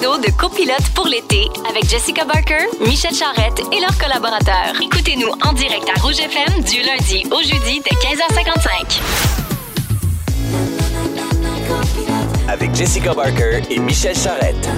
[0.00, 4.72] de copilote pour l'été avec Jessica Barker, Michel Charrette et leurs collaborateurs.
[4.82, 9.00] Écoutez-nous en direct à Rouge FM du lundi au jeudi dès 15h55.
[12.48, 14.68] Avec Jessica Barker et Michel Charrette.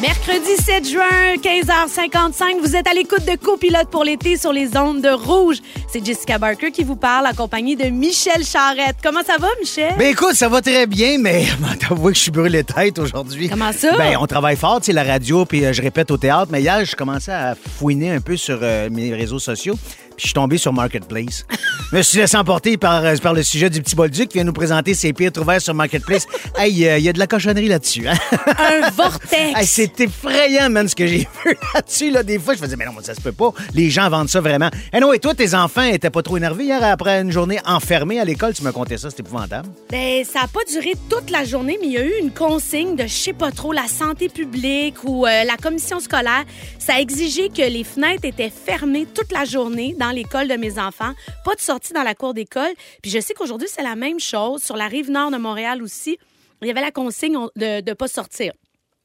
[0.00, 5.02] Mercredi 7 juin, 15h55, vous êtes à l'écoute de Copilote pour l'été sur les ondes
[5.02, 5.58] de rouge.
[5.92, 8.96] C'est Jessica Barker qui vous parle, accompagnée de Michel Charrette.
[9.02, 9.94] Comment ça va, Michel?
[9.98, 11.44] Ben écoute, ça va très bien, mais
[11.80, 13.50] t'avoues que je suis brûlé tête aujourd'hui.
[13.50, 13.94] Comment ça?
[13.98, 16.82] Ben, on travaille fort, sais, la radio, puis euh, je répète au théâtre, mais hier,
[16.86, 19.74] je commençais à fouiner un peu sur euh, mes réseaux sociaux,
[20.20, 21.46] puis je suis tombé sur Marketplace.
[21.90, 24.44] je me suis laissé emporter par, euh, par le sujet du petit Bolduc qui vient
[24.44, 26.26] nous présenter ses pires trouvailles sur Marketplace.
[26.58, 28.18] hey, il y a de la cochonnerie là-dessus, hein?
[28.58, 29.30] Un vortex!
[29.60, 32.10] Hey, c'est effrayant, man, ce que j'ai vu là-dessus.
[32.10, 32.22] Là.
[32.22, 33.52] Des fois, je faisais, mais non, ça se peut pas.
[33.74, 34.70] Les gens vendent ça vraiment.
[34.92, 38.20] Et non, et toi, tes enfants étaient pas trop énervés hier après une journée enfermée
[38.20, 38.52] à l'école?
[38.52, 39.68] Tu me contais ça, c'est épouvantable.
[39.90, 42.94] Ben, ça n'a pas duré toute la journée, mais il y a eu une consigne
[42.94, 46.44] de je sais pas trop, la santé publique ou euh, la commission scolaire.
[46.78, 50.78] Ça a exigé que les fenêtres étaient fermées toute la journée dans l'école de mes
[50.78, 51.12] enfants.
[51.44, 52.72] Pas de sortie dans la cour d'école.
[53.02, 54.62] Puis je sais qu'aujourd'hui, c'est la même chose.
[54.62, 56.18] Sur la rive nord de Montréal aussi,
[56.62, 58.52] il y avait la consigne de ne pas sortir.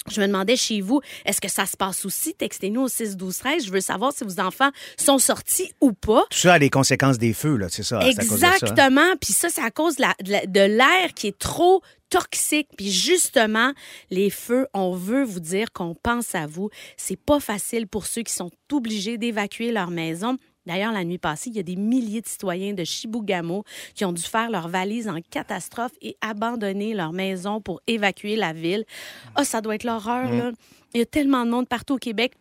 [0.07, 2.35] Je me demandais chez vous, est-ce que ça se passe aussi?
[2.35, 6.25] Textez-nous au 6 12 13 Je veux savoir si vos enfants sont sortis ou pas.
[6.29, 8.01] Tout ça a les conséquences des feux, là, c'est ça.
[8.01, 8.07] ça.
[8.07, 9.15] Exactement.
[9.19, 12.67] Puis ça, c'est à cause la- de l'air qui est trop toxique.
[12.77, 13.73] Puis justement,
[14.11, 16.69] les feux, on veut vous dire qu'on pense à vous.
[16.97, 20.37] C'est pas facile pour ceux qui sont obligés d'évacuer leur maison.
[20.65, 23.63] D'ailleurs, la nuit passée, il y a des milliers de citoyens de Chibougamau
[23.93, 28.53] qui ont dû faire leur valise en catastrophe et abandonner leur maison pour évacuer la
[28.53, 28.85] ville.
[29.35, 30.51] Ah, ça doit être l'horreur, là.
[30.93, 32.33] Il y a tellement de monde partout au Québec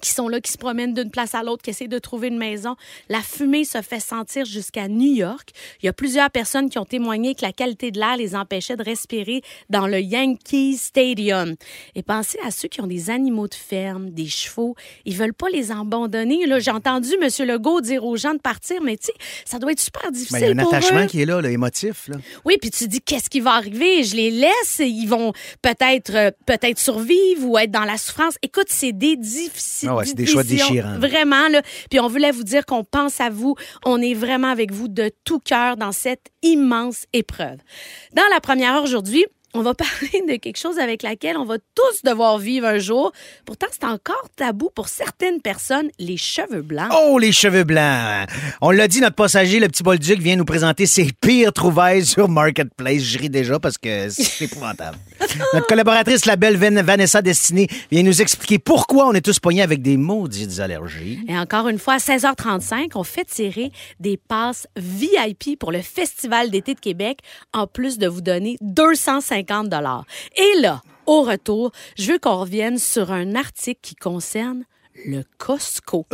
[0.00, 2.38] qui sont là, qui se promènent d'une place à l'autre, qui essaient de trouver une
[2.38, 2.76] maison.
[3.08, 5.50] La fumée se fait sentir jusqu'à New York.
[5.82, 8.76] Il y a plusieurs personnes qui ont témoigné que la qualité de l'air les empêchait
[8.76, 11.54] de respirer dans le Yankee Stadium.
[11.94, 14.74] Et pensez à ceux qui ont des animaux de ferme, des chevaux.
[15.04, 16.46] Ils veulent pas les abandonner.
[16.46, 17.28] Là, j'ai entendu M.
[17.46, 20.56] Legault dire aux gens de partir, mais tu sais, ça doit être super difficile il
[20.56, 21.06] y a un pour attachement eux.
[21.06, 22.08] qui est là, là, émotif.
[22.08, 22.16] Là.
[22.44, 24.02] Oui, puis tu dis qu'est-ce qui va arriver?
[24.02, 28.36] Je les laisse, ils vont peut-être euh, peut-être survivre ou être dans la souffrance.
[28.42, 29.83] Écoute, c'est des difficiles.
[29.86, 30.98] Ah ouais, c'est des choix déchirants.
[30.98, 31.62] Vraiment là.
[31.90, 35.10] Puis on voulait vous dire qu'on pense à vous, on est vraiment avec vous de
[35.24, 37.58] tout cœur dans cette immense épreuve.
[38.14, 41.56] Dans la première heure aujourd'hui, on va parler de quelque chose avec laquelle on va
[41.58, 43.12] tous devoir vivre un jour.
[43.46, 46.90] Pourtant, c'est encore tabou pour certaines personnes, les cheveux blancs.
[46.92, 48.28] Oh, les cheveux blancs!
[48.60, 52.28] On l'a dit, notre passager, le petit Bolduc, vient nous présenter ses pires trouvailles sur
[52.28, 53.02] Marketplace.
[53.02, 54.98] Je ris déjà parce que c'est épouvantable.
[55.52, 59.62] notre collaboratrice, la belle Van- Vanessa Destinée, vient nous expliquer pourquoi on est tous poignés
[59.62, 61.20] avec des maudites allergies.
[61.28, 66.50] Et encore une fois, à 16h35, on fait tirer des passes VIP pour le Festival
[66.50, 67.18] d'été de Québec,
[67.52, 69.43] en plus de vous donner 250
[70.36, 74.64] Et là, au retour, je veux qu'on revienne sur un article qui concerne
[75.04, 76.06] le Costco.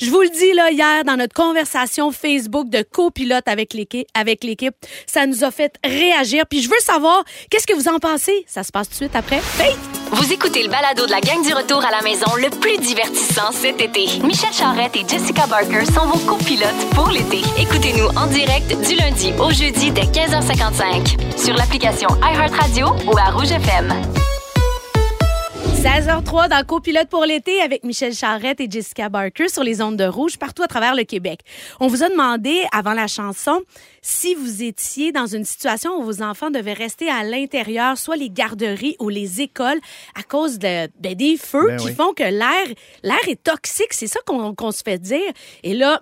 [0.00, 4.44] Je vous le dis là hier dans notre conversation Facebook de copilote avec l'équipe, avec
[4.44, 4.74] l'équipe,
[5.06, 6.44] ça nous a fait réagir.
[6.48, 8.44] Puis je veux savoir qu'est-ce que vous en pensez?
[8.46, 9.40] Ça se passe tout de suite après.
[10.12, 13.52] Vous écoutez le balado de la gang du retour à la maison le plus divertissant
[13.52, 14.06] cet été.
[14.22, 17.40] Michel Charrette et Jessica Barker sont vos copilotes pour l'été.
[17.58, 23.52] Écoutez-nous en direct du lundi au jeudi dès 15h55 sur l'application iHeartRadio ou à Rouge
[23.52, 24.33] FM.
[25.84, 30.04] 16h03 dans Copilote pour l'été avec Michel Charrette et Jessica Barker sur les ondes de
[30.04, 31.40] rouge partout à travers le Québec.
[31.78, 33.60] On vous a demandé avant la chanson
[34.00, 38.30] si vous étiez dans une situation où vos enfants devaient rester à l'intérieur, soit les
[38.30, 39.78] garderies ou les écoles,
[40.18, 41.94] à cause de, ben, des feux Ben qui oui.
[41.94, 43.92] font que l'air l'air est toxique.
[43.92, 45.20] C'est ça qu'on qu'on se fait dire.
[45.64, 46.00] Et là,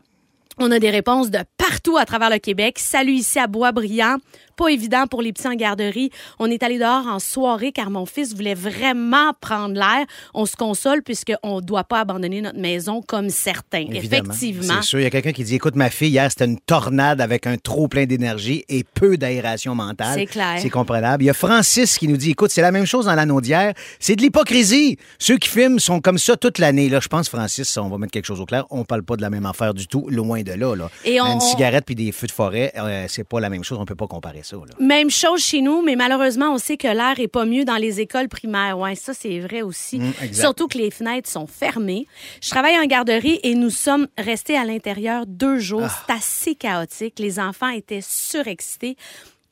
[0.58, 2.78] on a des réponses de partout à travers le Québec.
[2.78, 4.18] Salut ici à Boisbriand.
[4.56, 6.10] Pas évident pour les petits en garderie.
[6.38, 10.06] On est allé dehors en soirée car mon fils voulait vraiment prendre l'air.
[10.34, 13.86] On se console puisqu'on ne doit pas abandonner notre maison comme certains.
[13.90, 14.32] Évidemment.
[14.32, 14.74] Effectivement.
[14.80, 17.20] C'est sûr, il y a quelqu'un qui dit Écoute, ma fille, hier, c'était une tornade
[17.20, 20.14] avec un trop plein d'énergie et peu d'aération mentale.
[20.18, 20.56] C'est clair.
[20.58, 21.22] C'est comprenable.
[21.22, 23.72] Il y a Francis qui nous dit Écoute, c'est la même chose dans l'anneau d'hier.
[23.98, 24.98] C'est de l'hypocrisie.
[25.18, 26.88] Ceux qui filment sont comme ça toute l'année.
[26.88, 28.64] Là, je pense, Francis, on va mettre quelque chose au clair.
[28.70, 30.74] On parle pas de la même affaire du tout, loin de là.
[30.76, 30.90] là.
[31.04, 33.78] Et on- Une cigarette puis des feux de forêt, euh, c'est pas la même chose.
[33.80, 34.56] On peut pas comparer ça.
[34.56, 34.74] Là.
[34.78, 38.00] Même chose chez nous, mais malheureusement, on sait que l'air est pas mieux dans les
[38.00, 38.78] écoles primaires.
[38.78, 39.98] Ouais, ça, c'est vrai aussi.
[39.98, 40.12] Mm.
[40.32, 42.06] Surtout que les fenêtres sont fermées.
[42.40, 45.84] Je travaille en garderie et nous sommes restés à l'intérieur deux jours.
[45.84, 46.04] Ah.
[46.06, 47.18] C'est assez chaotique.
[47.18, 48.96] Les enfants étaient surexcités.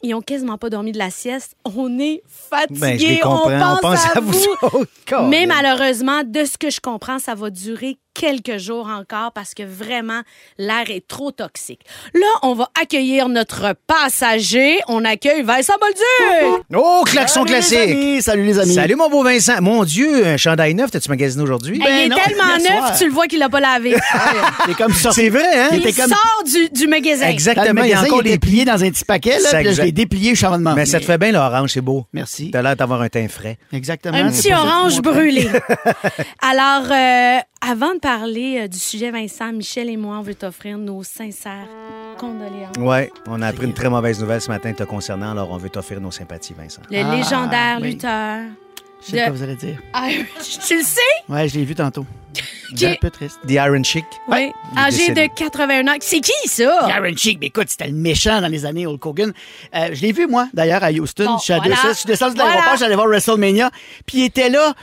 [0.02, 1.56] Ils ont quasiment pas dormi de la sieste.
[1.64, 3.20] On est fatigués.
[3.22, 3.28] Ben.
[3.28, 4.46] On pense, à, vous.
[4.62, 5.28] autres.
[5.28, 9.62] Mais malheureusement, de ce que je comprends, ça va durer quelques jours encore parce que
[9.62, 10.20] vraiment,
[10.58, 11.80] l'air est trop toxique.
[12.14, 14.78] Là, on va accueillir notre passager.
[14.88, 16.64] On accueille Vincent Bolduc!
[16.74, 17.78] Oh, klaxon Salut les classique!
[17.90, 18.74] amis, Salut les amis.
[18.74, 19.60] Salut, mon beau Vincent.
[19.60, 21.78] Mon Dieu, un chandail neuf, t'as-tu magasiné aujourd'hui?
[21.80, 22.98] Il est non, tellement neuf, soir.
[22.98, 23.96] tu le vois qu'il l'a pas lavé.
[24.66, 25.12] C'est comme ça.
[25.12, 25.68] C'est vrai, hein?
[25.72, 27.26] Il comme- sort du, du magasin.
[27.26, 27.82] Le Exactement.
[27.84, 29.82] Il y a encore des plié dans un petit paquet, là, C'est puis là, je
[29.82, 32.06] l'ai déplié, train de Mais ça te fait bien l'orange, c'est beau.
[32.12, 32.50] Merci.
[32.50, 33.58] T'as l'air d'avoir un teint frais.
[33.72, 34.16] Exactement.
[34.16, 35.48] Un petit orange brûlé.
[36.42, 40.78] Alors, euh, avant de parler euh, du sujet, Vincent, Michel et moi, on veut t'offrir
[40.78, 41.68] nos sincères
[42.18, 42.76] condoléances.
[42.78, 45.70] Ouais, on a appris une très mauvaise nouvelle ce matin te concernant, alors on veut
[45.70, 46.82] t'offrir nos sympathies, Vincent.
[46.90, 47.90] Le Ah, légendaire oui.
[47.92, 48.40] lutteur.
[49.02, 49.78] Je sais de- ce que vous allez dire.
[49.94, 50.58] Irish.
[50.66, 51.00] Tu le sais?
[51.28, 52.04] Ouais, je l'ai vu tantôt.
[52.76, 53.38] Qui- Un peu triste.
[53.46, 54.04] The Iron Chic.
[54.28, 54.52] Oui.
[54.72, 55.28] il est Âgé décédé.
[55.28, 55.96] de 81 ans.
[56.00, 56.84] C'est qui, ça?
[56.86, 59.32] Karen Cheek, mais écoute, c'était le méchant dans les années Hulk Hogan.
[59.74, 61.24] Euh, je l'ai vu, moi, d'ailleurs, à Houston.
[61.24, 61.74] Bon, je suis à voilà.
[61.76, 62.54] descendu- je suis descendu de Voilà.
[62.56, 63.70] l'aéroport, j'allais voir WrestleMania.
[64.06, 64.74] Puis il était là.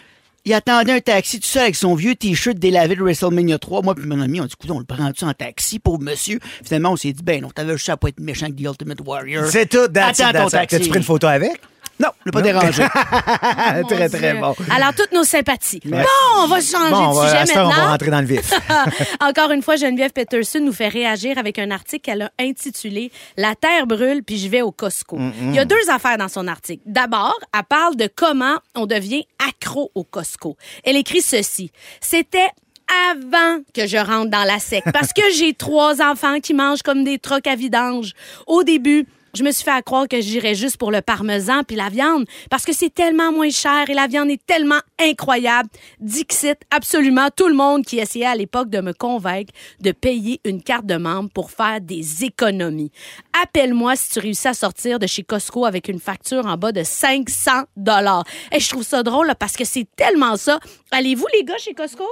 [0.48, 3.82] Il attendait un taxi tout seul avec son vieux T-shirt délavé de WrestleMania 3.
[3.82, 6.40] Moi puis mon ami, on dit, écoute, on le prend-tu en taxi, pauvre monsieur?
[6.64, 9.02] Finalement, on s'est dit, ben non, t'avais juste à pas être méchant avec The Ultimate
[9.06, 9.46] Warrior.
[9.48, 10.52] C'est tout, that's it, Attends ton it.
[10.52, 10.78] taxi.
[10.78, 11.60] T'as-tu pris une photo avec?
[12.00, 12.84] Non, l'ai pas dérangé.
[12.94, 14.56] Ah, Mon très, très bon.
[14.72, 15.82] Alors, toutes nos sympathies.
[15.84, 15.98] Bon,
[16.38, 18.54] on va changer Bon, de va, sujet on va rentrer dans le vif.
[19.20, 23.56] Encore une fois, Geneviève Peterson nous fait réagir avec un article qu'elle a intitulé La
[23.56, 25.18] terre brûle puis je vais au Costco.
[25.42, 26.84] Il y a deux affaires dans son article.
[26.86, 30.56] D'abord, elle parle de comment on devient accro au Costco.
[30.84, 31.72] Elle écrit ceci.
[32.02, 32.50] C'était
[33.12, 37.04] avant que je rentre dans la secte parce que j'ai trois enfants qui mangent comme
[37.04, 38.14] des trocs à vidange.
[38.46, 39.06] Au début,
[39.38, 42.26] je me suis fait à croire que j'irais juste pour le parmesan puis la viande
[42.50, 45.70] parce que c'est tellement moins cher et la viande est tellement incroyable.
[46.00, 50.64] Dixit absolument tout le monde qui essayait à l'époque de me convaincre de payer une
[50.64, 52.92] carte de membre pour faire des économies.
[53.44, 56.84] Appelle-moi si tu réussis à sortir de chez Costco avec une facture en bas de
[56.84, 58.24] 500 dollars.
[58.52, 60.60] Et je trouve ça drôle parce que c'est tellement ça.
[60.92, 62.06] Allez-vous les gars chez Costco?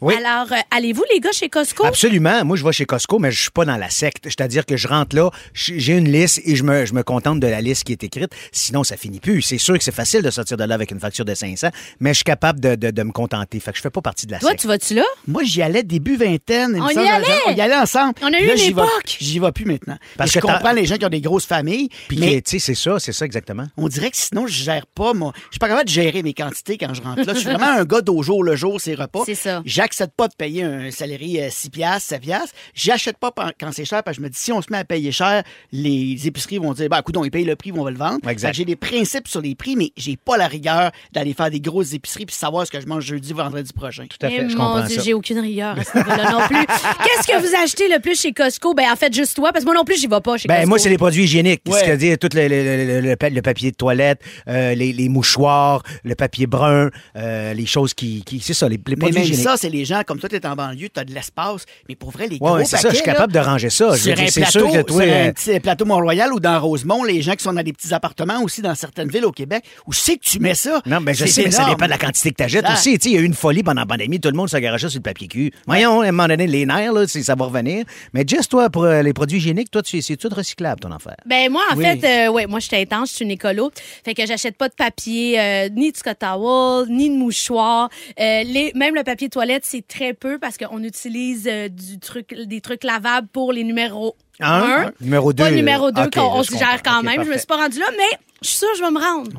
[0.00, 0.14] Oui.
[0.14, 1.84] Alors euh, allez-vous les gars chez Costco?
[1.84, 2.44] Absolument.
[2.44, 4.24] Moi, je vais chez Costco, mais je suis pas dans la secte.
[4.24, 7.46] C'est-à-dire que je rentre là, j'ai une liste et je me, je me contente de
[7.46, 8.30] la liste qui est écrite.
[8.52, 9.42] Sinon, ça finit plus.
[9.42, 11.68] C'est sûr que c'est facile de sortir de là avec une facture de 500,
[12.00, 13.60] mais je suis capable de, de- de me contenter.
[13.60, 14.60] Fait que je fais pas partie de la Toi, secte.
[14.62, 15.04] tu vas-tu là?
[15.26, 16.80] Moi, j'y allais début vingtaine.
[16.80, 17.26] On y allait!
[17.46, 18.14] On y allait ensemble.
[18.22, 19.16] On a eu Là, une j'y vais- époque!
[19.20, 19.96] J'y vais plus maintenant.
[20.16, 22.58] Parce que je comprends les gens qui ont des grosses familles, Puis, mais tu sais,
[22.58, 23.66] c'est ça, c'est ça exactement.
[23.76, 25.14] on dirait que sinon, je gère pas.
[25.14, 27.34] Moi, je suis pas capable de gérer mes quantités quand je rentre là.
[27.34, 29.22] Je suis vraiment un gars d'au jour le jour, ces repas.
[29.26, 29.62] C'est ça.
[29.84, 31.18] J'accepte pas de payer un salaire
[31.50, 32.54] 6 piastres, 7 piastres.
[32.74, 34.84] J'achète pas quand c'est cher parce que je me dis, si on se met à
[34.84, 35.42] payer cher,
[35.72, 38.20] les épiceries vont dire, bah, écoute, ils payent le prix, on va le vendre.
[38.22, 41.60] Que J'ai des principes sur les prix, mais j'ai pas la rigueur d'aller faire des
[41.60, 44.06] grosses épiceries puis savoir ce que je mange jeudi, vendredi prochain.
[44.08, 45.02] Tout à Eh, fait, je mon comprends Dieu, ça.
[45.02, 46.64] j'ai aucune rigueur à ce niveau-là non plus.
[46.66, 48.72] Qu'est-ce que vous achetez le plus chez Costco?
[48.72, 50.54] Ben, en fait, juste toi, parce que moi non plus, j'y vais pas chez Ben,
[50.54, 50.68] Costco.
[50.70, 51.60] moi, c'est les produits hygiéniques.
[51.68, 51.78] Ouais.
[51.80, 55.82] C'est-à-dire tout le, le- le- le pa- le papier de toilette, euh, les, les mouchoirs,
[56.04, 58.22] le papier brun, euh, les choses qui.
[58.24, 59.44] qui- c'est ça, les, les Mais produits même hygiéniques.
[59.44, 61.64] ça, c'est les gens, comme toi, t'es en banlieue, t'as de l'espace.
[61.88, 63.90] Mais pour vrai, les Ouais, gros ouais, c'est ça, je suis capable de ranger ça.
[63.94, 66.40] Je Sur un c'est plateau, sûr que toi, sur euh, un petit plateau Mont-Royal ou
[66.40, 69.32] dans Rosemont, les gens qui sont dans des petits appartements aussi dans certaines villes au
[69.32, 70.80] Québec, où c'est que tu mets ça?
[70.86, 71.74] Non, ben je C'est sais, mais ça énorme.
[71.74, 72.74] dépend de la quantité que tu achètes Exact.
[72.78, 72.98] aussi.
[72.98, 74.56] Tu sais, Il y a eu une folie pendant la pandémie, tout le monde se
[74.58, 75.50] sur le papier cul.
[75.66, 77.84] Voyons, à un moment donné, les nerfs, là, c'est- ça va revenir.
[78.12, 81.16] Mais juste toi, pour euh, les produits hygiéniques, toi, tu- c'est tout recyclable, ton affaire?
[81.26, 81.84] Ben moi en Oui.
[81.84, 83.70] fait euh, ouais moi je suis intense, je suis une écolo.
[84.04, 87.88] Fait que j'achète pas de papier euh, ni de Scott Towel, ni de mouchoirs.
[88.20, 92.34] Euh, les, même le papier toilette, c'est très peu parce qu'on utilise euh, du truc
[92.34, 94.92] des trucs lavables pour les numéros Un, un.
[95.00, 95.44] numéro deux.
[95.44, 96.96] Pas numéro 2 OK, qu'on on là, se je gère comprends.
[96.98, 97.14] quand même.
[97.14, 97.38] Je me parfait.
[97.38, 99.30] suis pas rendue là, mais je suis sûre que je vais me rendre.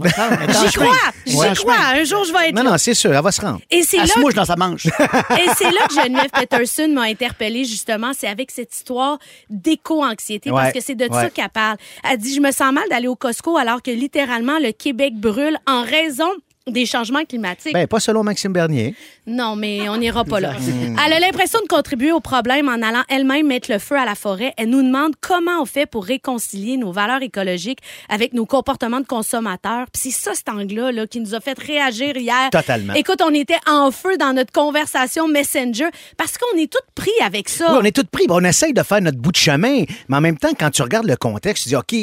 [0.67, 0.95] J'y crois,
[1.27, 1.53] j'y Ouais.
[1.55, 1.75] crois.
[1.93, 2.71] Un jour, je vais être Non, là.
[2.71, 3.59] non, c'est sûr, elle va se rendre.
[3.69, 4.85] Et c'est Elle là se mouche dans sa manche.
[4.87, 8.11] et c'est là que Geneviève Peterson m'a interpellée, justement.
[8.17, 11.29] C'est avec cette histoire d'éco-anxiété, parce que c'est de ça ouais.
[11.31, 11.77] qu'elle parle.
[12.09, 15.57] Elle dit, je me sens mal d'aller au Costco alors que littéralement, le Québec brûle
[15.67, 16.29] en raison
[16.71, 17.73] des changements climatiques.
[17.73, 18.95] Ben, pas selon Maxime Bernier.
[19.27, 20.53] non, mais on n'ira pas là.
[21.05, 24.15] Elle a l'impression de contribuer au problème en allant elle-même mettre le feu à la
[24.15, 24.53] forêt.
[24.57, 27.79] Elle nous demande comment on fait pour réconcilier nos valeurs écologiques
[28.09, 29.85] avec nos comportements de consommateurs.
[29.93, 32.49] Puis c'est ça, cet angle-là, là, qui nous a fait réagir hier.
[32.51, 32.93] Totalement.
[32.93, 37.47] Écoute, on était en feu dans notre conversation Messenger parce qu'on est tous pris avec
[37.47, 37.73] ça.
[37.73, 38.25] Oui, on est tous pris.
[38.25, 39.83] Ben, on essaye de faire notre bout de chemin.
[40.09, 41.93] Mais en même temps, quand tu regardes le contexte, tu dis, OK,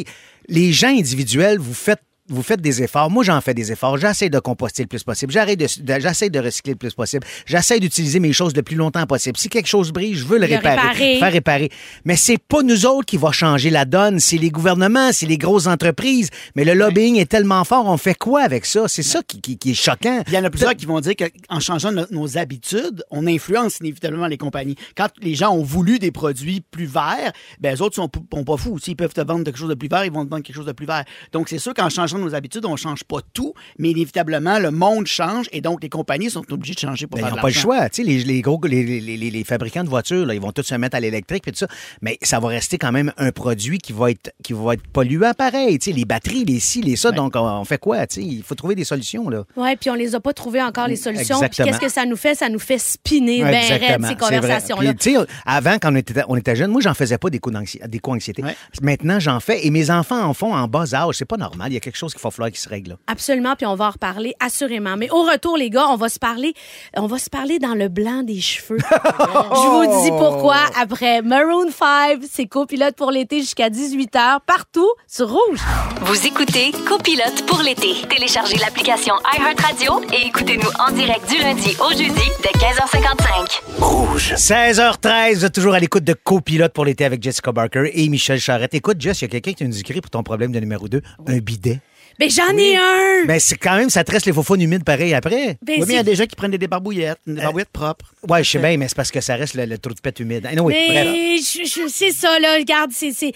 [0.49, 2.01] les gens individuels, vous faites
[2.33, 3.11] vous faites des efforts.
[3.11, 3.97] Moi, j'en fais des efforts.
[3.99, 5.33] J'essaie de composter le plus possible.
[5.33, 7.27] J'arrête de, de- j'essaie de recycler le plus possible.
[7.47, 9.37] J'essaie d'utiliser mes choses le plus longtemps possible.
[9.37, 11.19] Si quelque chose brise, je veux le, Le réparer, réparer.
[11.19, 11.71] faire réparer.
[12.05, 14.19] Mais c'est pas nous autres qui va changer la donne.
[14.21, 16.31] C'est les gouvernements, c'est les grosses entreprises.
[16.57, 17.87] Mais le lobbying est tellement fort.
[17.87, 18.89] On fait quoi avec ça?
[18.89, 20.23] C'est ça qui, qui- qui est choquant.
[20.27, 23.79] Il y en a plusieurs qui vont dire qu'en changeant no- nos habitudes, on influence
[23.81, 24.77] inévitablement les compagnies.
[24.97, 28.57] Quand les gens ont voulu des produits plus verts, ben les autres sont, sont pas
[28.57, 28.79] fous.
[28.79, 30.67] S'ils peuvent te vendre quelque chose de plus vert, ils vont te vendre quelque chose
[30.67, 31.05] de plus vert.
[31.33, 35.07] Donc c'est sûr qu'en changeant nos habitudes, on change pas tout, mais inévitablement, le monde
[35.07, 37.43] change et donc les compagnies sont obligées de changer pour Ben, ils faire n'ont de
[37.43, 37.89] pas le choix.
[37.91, 40.53] Tu sais, les, les gros, les, les- les- les fabricants de voitures, là, ils vont
[40.53, 41.67] tous se mettre à l'électrique et tout ça.
[42.01, 45.33] Mais ça va rester quand même un produit qui va être, qui va être polluant
[45.35, 45.79] pareil.
[45.79, 47.11] Tu sais, les batteries, les ci, les ça.
[47.13, 48.07] Donc, on, on fait quoi?
[48.07, 49.45] Tu sais, il faut trouver des solutions, là.
[49.57, 51.41] Oui, puis on les a pas trouvées encore, les solutions.
[51.41, 52.35] Qu'est-ce que ça nous fait?
[52.35, 54.95] Ça nous fait spinner ben raide, ces conversations-là.
[54.95, 57.39] Puis, tu sais, avant, quand on était, on était jeunes, moi, j'en faisais pas des
[57.39, 58.43] coups d'anxi- des coups d'anxiété.
[58.43, 58.57] Ouais.
[58.83, 61.15] Maintenant, j'en fais et mes enfants en font en bas âge.
[61.17, 61.71] C'est pas normal.
[61.71, 62.91] Il y a quelque chose qu'il va falloir qu'il se règle.
[62.91, 62.97] là.
[63.07, 64.97] Absolument, puis on va en reparler assurément.
[64.97, 66.55] Mais au retour, les gars, on va se parler,
[66.97, 68.79] on va se parler dans le blanc des cheveux.
[68.81, 75.29] Je vous dis pourquoi après Maroon 5, c'est copilote pour l'été jusqu'à 18h partout sur
[75.31, 75.61] Rouge.
[76.03, 77.95] Vous écoutez Copilote pour l'été.
[78.09, 83.61] Téléchargez l'application iHeartRadio et écoutez-nous en direct du lundi au jeudi dès 15h55.
[83.79, 84.35] Rouge.
[84.35, 88.41] 16h13, vous êtes toujours à l'écoute de Copilote pour l'été avec Jessica Barker et Michel
[88.41, 88.75] Charrette.
[88.75, 91.01] Écoute, Jess, il y a quelqu'un qui nous écrit pour ton problème de numéro 2,
[91.27, 91.81] un bidet.
[92.19, 93.25] Mais j'en ai un!
[93.27, 95.57] Ben, c'est quand même, ça te reste les faux humides pareil après.
[95.63, 98.13] Ben, Oui, mais il y a des gens qui prennent des débarbouillettes, des débarbouillettes propres.
[98.29, 100.21] Ouais, je sais bien, mais c'est parce que ça reste le, le trou de pète
[100.21, 100.47] humide.
[100.47, 101.09] Anyway, bref.
[101.13, 102.55] Mais je- je- c'est ça, là.
[102.59, 103.33] Regarde, c'est, c'est,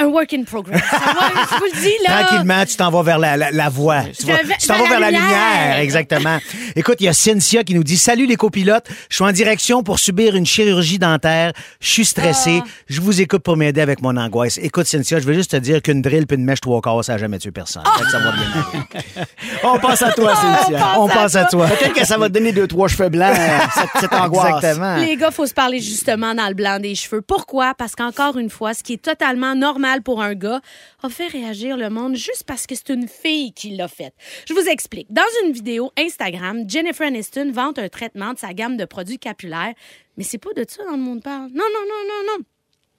[0.00, 0.82] un work in progress.
[0.90, 2.24] Ça va, je vous le dis, là.
[2.24, 4.02] Tranquillement, tu t'en vas vers la, la, la voie.
[4.18, 5.22] Tu vas- t'en vas vers la lumière.
[5.28, 5.78] lumière.
[5.78, 6.38] Exactement.
[6.74, 9.82] Écoute, il y a Cynthia qui nous dit Salut les copilotes, je suis en direction
[9.82, 11.52] pour subir une chirurgie dentaire.
[11.80, 12.60] Je suis stressé.
[12.62, 12.68] Ah.
[12.88, 14.58] Je vous écoute pour m'aider avec mon angoisse.
[14.62, 17.12] Écoute, Cynthia, je veux juste te dire qu'une drill puis une mèche trois quarts, ça
[17.12, 17.82] n'a jamais tué personne.
[17.98, 18.84] Fait que Ça va bien.
[19.64, 20.98] On pense à toi, Cynthia.
[20.98, 21.66] On pense à toi.
[21.68, 23.36] Peut-être que ça va te donner deux, trois cheveux blancs,
[23.74, 24.56] cette, cette angoisse.
[24.56, 24.96] Exactement.
[24.96, 27.22] Les gars, faut se parler justement dans le blanc des cheveux.
[27.22, 27.74] Pourquoi?
[27.74, 30.60] Parce qu'encore une fois, ce qui est totalement normal pour un gars
[31.02, 34.14] a fait réagir le monde juste parce que c'est une fille qui l'a fait.
[34.48, 35.12] Je vous explique.
[35.12, 39.74] Dans une vidéo Instagram, Jennifer Aniston vante un traitement de sa gamme de produits capillaires.
[40.16, 41.50] Mais c'est pas de ça dont le monde parle.
[41.52, 42.44] Non, non, non, non, non.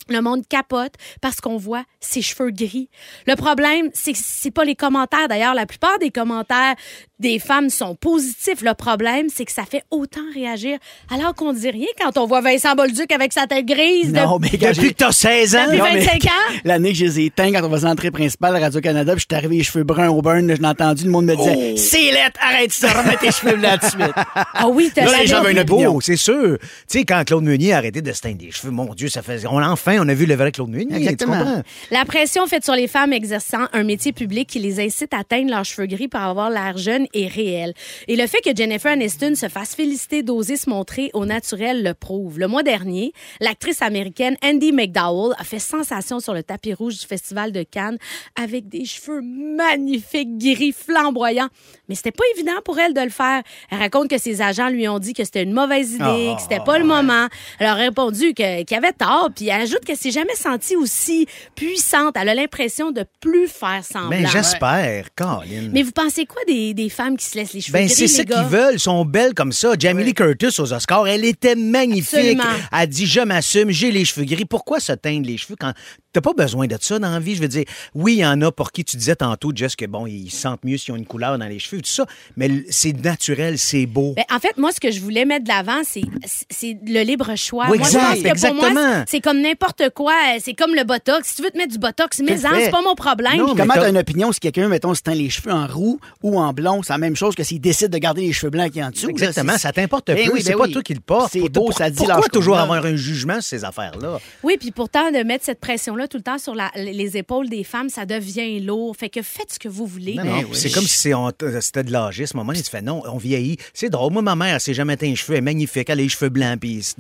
[0.09, 2.89] Le monde capote parce qu'on voit ses cheveux gris.
[3.25, 5.27] Le problème, c'est que c'est pas les commentaires.
[5.27, 6.75] D'ailleurs, la plupart des commentaires
[7.19, 8.61] des femmes sont positifs.
[8.61, 10.77] Le problème, c'est que ça fait autant réagir
[11.13, 14.11] alors qu'on dit rien quand on voit Vincent Bolduc avec sa tête grise.
[14.13, 16.53] de- Non, mais quand Depuis j'ai- que t'as 16 ans, Depuis Non, mais 25 ans?
[16.63, 19.25] L'année que je les ai éteints quand on faisait l'entrée principale à Radio-Canada, puis je
[19.33, 22.39] suis arrivé les cheveux bruns au burn, l'ai entendu, le monde me disait C'est lettre,
[22.41, 24.13] arrête ça, remets tes cheveux blancs tout de suite.
[24.59, 25.99] Ah oui, t'as Là, les gens veulent une beau, opinion.
[26.01, 26.57] c'est sûr.
[26.59, 29.21] Tu sais, quand Claude Meunier a arrêté de se teindre des cheveux, mon Dieu, ça
[29.21, 29.47] faisait.
[29.47, 30.95] On, enfin, on a vu le vrai Claude Meunier.
[30.95, 31.33] Exactement.
[31.37, 31.61] Tu comprends?
[31.91, 35.49] La pression faite sur les femmes exerçant un métier public qui les incite à teindre
[35.51, 37.73] leurs cheveux gris pour avoir l'air jeune est réelle.
[38.07, 41.93] Et le fait que Jennifer Aniston se fasse féliciter d'oser se montrer au naturel le
[41.93, 42.39] prouve.
[42.39, 47.05] Le mois dernier, l'actrice américaine Andy McDowell a fait sensation sur le tapis rouge du
[47.05, 47.97] Festival de Cannes
[48.35, 51.49] avec des cheveux magnifiques, gris, flamboyants.
[51.89, 53.41] Mais c'était pas évident pour elle de le faire.
[53.71, 56.63] Elle raconte que ses agents lui ont dit que c'était une mauvaise idée, que c'était
[56.63, 57.27] pas le moment.
[57.59, 61.25] Elle a répondu que- qu'il avait tort, puis elle ajoute qu'elle s'est jamais sentie aussi
[61.55, 62.15] puissante.
[62.19, 64.09] Elle a l'impression de plus faire semblant.
[64.09, 65.69] Ben, j'espère, Colin.
[65.71, 68.07] Mais vous pensez quoi des, des femmes qui se laissent les cheveux Ben, gris, c'est
[68.07, 68.79] ça qu'ils veulent.
[68.79, 69.73] Sont belles comme ça.
[69.79, 72.13] Jamie Lee Curtis aux Oscars, elle était magnifique.
[72.39, 72.43] Absolument.
[72.77, 74.45] Elle dit Je m'assume, j'ai les cheveux gris.
[74.45, 75.73] Pourquoi se teindre les cheveux quand
[76.17, 77.35] t'as pas besoin de ça dans la vie?
[77.35, 79.85] Je veux dire, oui, il y en a pour qui tu disais tantôt, Jess, que
[79.85, 82.05] bon, ils se sentent mieux s'ils ont une couleur dans les cheveux, tout ça.
[82.37, 84.13] Mais c'est naturel, c'est beau.
[84.15, 86.01] Ben, en fait, moi, ce que je voulais mettre de l'avant, c'est,
[86.49, 87.67] c'est le libre choix.
[87.69, 89.03] Oui, moi, je pense que pour moi, exactement.
[89.07, 90.13] c'est- comme n'importe quoi.
[90.39, 91.27] C'est comme le botox.
[91.27, 92.37] Si tu veux te mettre du botox, fait.
[92.37, 93.37] c'est pas mon problème.
[93.37, 96.39] Non, Comment t'as- une opinion si quelqu'un, mettons, se teint les cheveux en roux ou
[96.39, 96.81] en blond?
[96.83, 99.09] C'est la même chose que s'il décide de garder les cheveux blancs qui en dessous.
[99.09, 100.33] Exactement, ça t'importe Ben peu.
[100.33, 100.71] oui, c'est ben pas oui.
[100.71, 101.31] toi qui le portes.
[101.33, 104.19] C'est beau, pour- ça dit Pourquoi toujours avoir un jugement sur ces affaires-là?
[104.43, 107.63] Oui, puis pourtant, de mettre cette pression-là tout le temps sur la- les épaules des
[107.63, 108.95] femmes, ça devient lourd.
[108.97, 110.15] Fait que faites ce que vous voulez.
[110.15, 110.57] Non, non, Ben oui.
[110.57, 111.13] c'est comme si c'est-
[111.61, 112.37] c'était de l'âgisme.
[112.37, 113.57] À un moment tu fais non, on vieillit.
[113.73, 114.11] C'est drôle.
[114.13, 115.33] Moi, ma mère, elle s'est jamais teint les cheveux.
[115.33, 115.89] Elle est magnifique.
[115.89, 116.59] Elle a les cheveux blancs.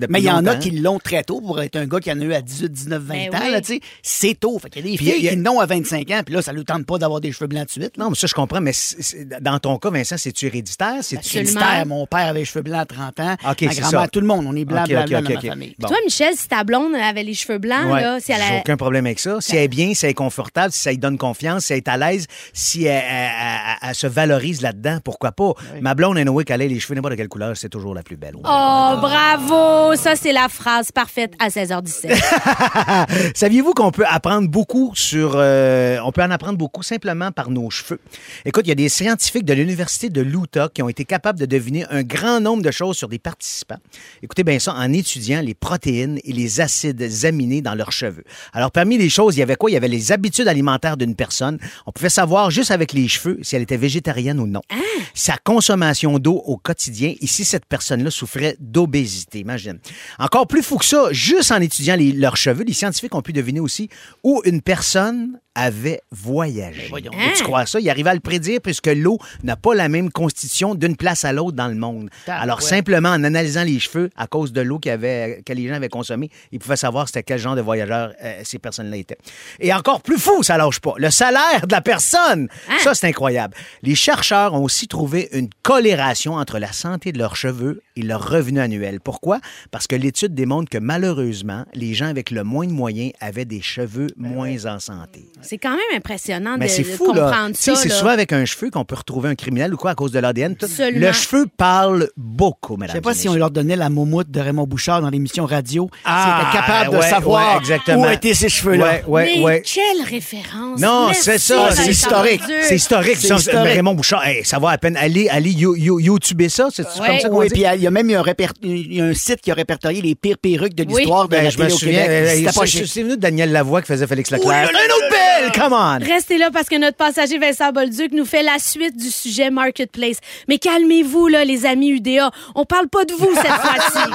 [0.09, 2.19] Mais il y en a qui l'ont très tôt pour être un gars qui en
[2.19, 3.39] a eu à 18, 19, 20 Ben ans.
[3.45, 3.51] oui.
[3.51, 3.79] là, tu sais.
[4.01, 4.59] C'est tôt.
[4.59, 6.35] Fait qu'il y a des filles il y a- qui l'ont à 25 ans, puis
[6.35, 7.97] là, ça ne lui tente pas d'avoir des cheveux blancs tout de suite.
[7.97, 8.61] Non, mais ça, je comprends.
[8.61, 10.97] Mais c'est- c'est- dans ton cas, Vincent, c'est-tu héréditaire?
[11.01, 11.61] C'est-tu Absolument.
[11.61, 13.33] Héréditaire, Mon père avait les cheveux blancs à 30 ans.
[13.33, 14.07] OK, ma c'est grand-mère, ça.
[14.07, 14.45] tout le monde.
[14.47, 15.75] On est blanc, dans ma famille.
[15.79, 15.87] Bon.
[15.87, 18.59] Toi, Michel, si ta blonde avait les cheveux blancs, Ouais, là, si elle a...
[18.59, 19.37] aucun problème avec ça.
[19.39, 21.77] Si elle est bien, si elle est confortable, si ça lui donne confiance, si elle
[21.79, 25.53] est à l'aise, si elle, elle- elle- elle se valorise là-dedans, pourquoi pas?
[25.81, 28.35] Ma blonde, Noé, qu'elle ait les cheveux n'importe quelle couleur, c'est toujours la plus belle.
[28.37, 29.95] Oh, bravo!
[29.95, 32.13] Ça, c'est la phrase parfaite à 16h17.
[33.35, 35.33] Saviez-vous qu'on peut apprendre beaucoup sur...
[35.35, 37.99] euh, on peut en apprendre beaucoup simplement par nos cheveux?
[38.45, 41.45] Écoute, il y a des scientifiques de l'Université de l'Utah qui ont été capables de
[41.45, 43.77] deviner un grand nombre de choses sur des participants.
[44.23, 48.23] Écoutez bien ça, en étudiant les protéines et les acides aminés dans leurs cheveux.
[48.53, 49.71] Alors, parmi les choses, il y avait quoi?
[49.71, 51.57] Il y avait les habitudes alimentaires d'une personne.
[51.87, 54.61] On pouvait savoir, juste avec les cheveux, si elle était végétarienne ou non.
[54.69, 54.75] Ah.
[55.15, 59.79] Sa consommation d'eau au quotidien, ici, cette personne-là souffrait d'obésité, imagine.
[60.19, 63.33] Encore plus fou que ça, juste en étudiant les- leurs cheveux, les scientifiques ont pu
[63.33, 63.89] deviner aussi
[64.23, 66.87] où une personne avait voyagé.
[66.89, 67.11] voyons.
[67.11, 67.79] Peux-tu croire ça?
[67.79, 71.33] Il arrivait à le prédire puisque l'eau n'a pas la même constitution d'une place à
[71.33, 72.09] l'autre dans le monde.
[72.27, 75.89] Alors, simplement en analysant les cheveux à cause de l'eau avait- que les gens avaient
[75.89, 79.17] consommée, ils pouvaient savoir c'était quel genre de voyageurs euh, ces personnes-là étaient.
[79.59, 82.47] Et encore plus fou, ça lâche pas, le salaire de la personne.
[82.83, 83.55] Ça, c'est incroyable.
[83.81, 88.29] Les chercheurs ont aussi trouvé une corrélation entre la santé de leurs cheveux et leur
[88.29, 88.99] revenu annuel.
[88.99, 89.39] Pourquoi?
[89.71, 93.61] Parce que l'étude démontre que malheureusement, les gens avec le moins de moyens avaient des
[93.61, 95.25] cheveux moins en santé.
[95.47, 97.21] C'est quand même impressionnant Mais de, c'est de fou, là.
[97.21, 97.81] comprendre Tu sais, ça.
[97.81, 97.95] c'est là.
[97.95, 100.55] souvent avec un cheveu qu'on peut retrouver un criminel ou quoi à cause de l'ADN.
[100.55, 101.07] Tout- Absolument.
[101.07, 102.95] Le cheveu parle beaucoup, Je mesdames.
[102.95, 105.89] sais pas si on leur donnait la moumoute de Raymond Bouchard dans l'émission radio.
[106.05, 108.03] Ah, C'était capable de ouais, savoir ouais, exactement.
[108.03, 108.85] où étaient ces cheveux-là.
[108.85, 109.61] Ouais, ouais, Mais ouais.
[109.63, 110.79] quelle référence!
[110.79, 112.41] Non, Merci, c'est ça, c'est Vincent historique.
[112.63, 113.15] C'est historique.
[113.17, 113.73] C'est ça, historique.
[113.73, 114.97] Raymond Bouchard, hey, ça va à peine.
[114.97, 116.67] Allez, allez you, you- YouTuber ça.
[116.71, 117.07] C'est Ouais.
[117.07, 117.53] comme ça qu'on Oui, dit?
[117.53, 120.01] puis il y a même un, réper- il y a un site qui a répertorié
[120.01, 122.01] les pires perruques de l'histoire de Ben, la je me télé au souviens.
[122.03, 122.09] Québec.
[122.11, 122.87] euh, C'était pas c'est- chic.
[122.87, 124.49] C'est venu de Daniel Lavoie qui faisait Félix Leclerc.
[124.49, 125.09] Oui, là, là, un
[125.53, 125.99] Come on!
[126.05, 130.17] Restez là parce que notre passager Vincent Bolduc nous fait la suite du sujet Marketplace.
[130.47, 132.31] Mais calmez-vous, là, les amis UDA.
[132.55, 134.09] On parle pas de vous cette fois-ci.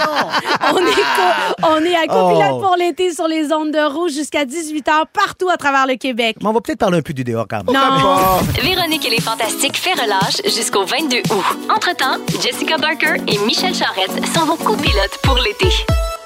[0.73, 2.61] on, est co- on est à copilote Oh.
[2.61, 6.37] pour l'été sur les ondes de rouge jusqu'à 18h partout à travers le Québec.
[6.41, 7.75] Mais on va peut-être parler un peu du dehors quand même.
[7.75, 8.39] Non.
[8.61, 11.45] Véronique et les Fantastiques fait relâche jusqu'au 22 août.
[11.75, 15.67] Entre-temps, Jessica Barker et Michel Charrette sont vos copilotes pour l'été.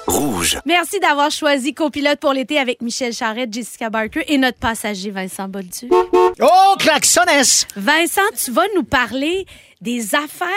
[0.07, 0.59] Rouge.
[0.65, 5.49] Merci d'avoir choisi copilote pour l'été avec Michel Charrette, Jessica Barker et notre passager Vincent
[5.49, 5.91] Bolduc.
[5.91, 7.67] Oh, klaxonnesse!
[7.75, 9.45] Vincent, tu vas nous parler
[9.81, 10.47] des affaires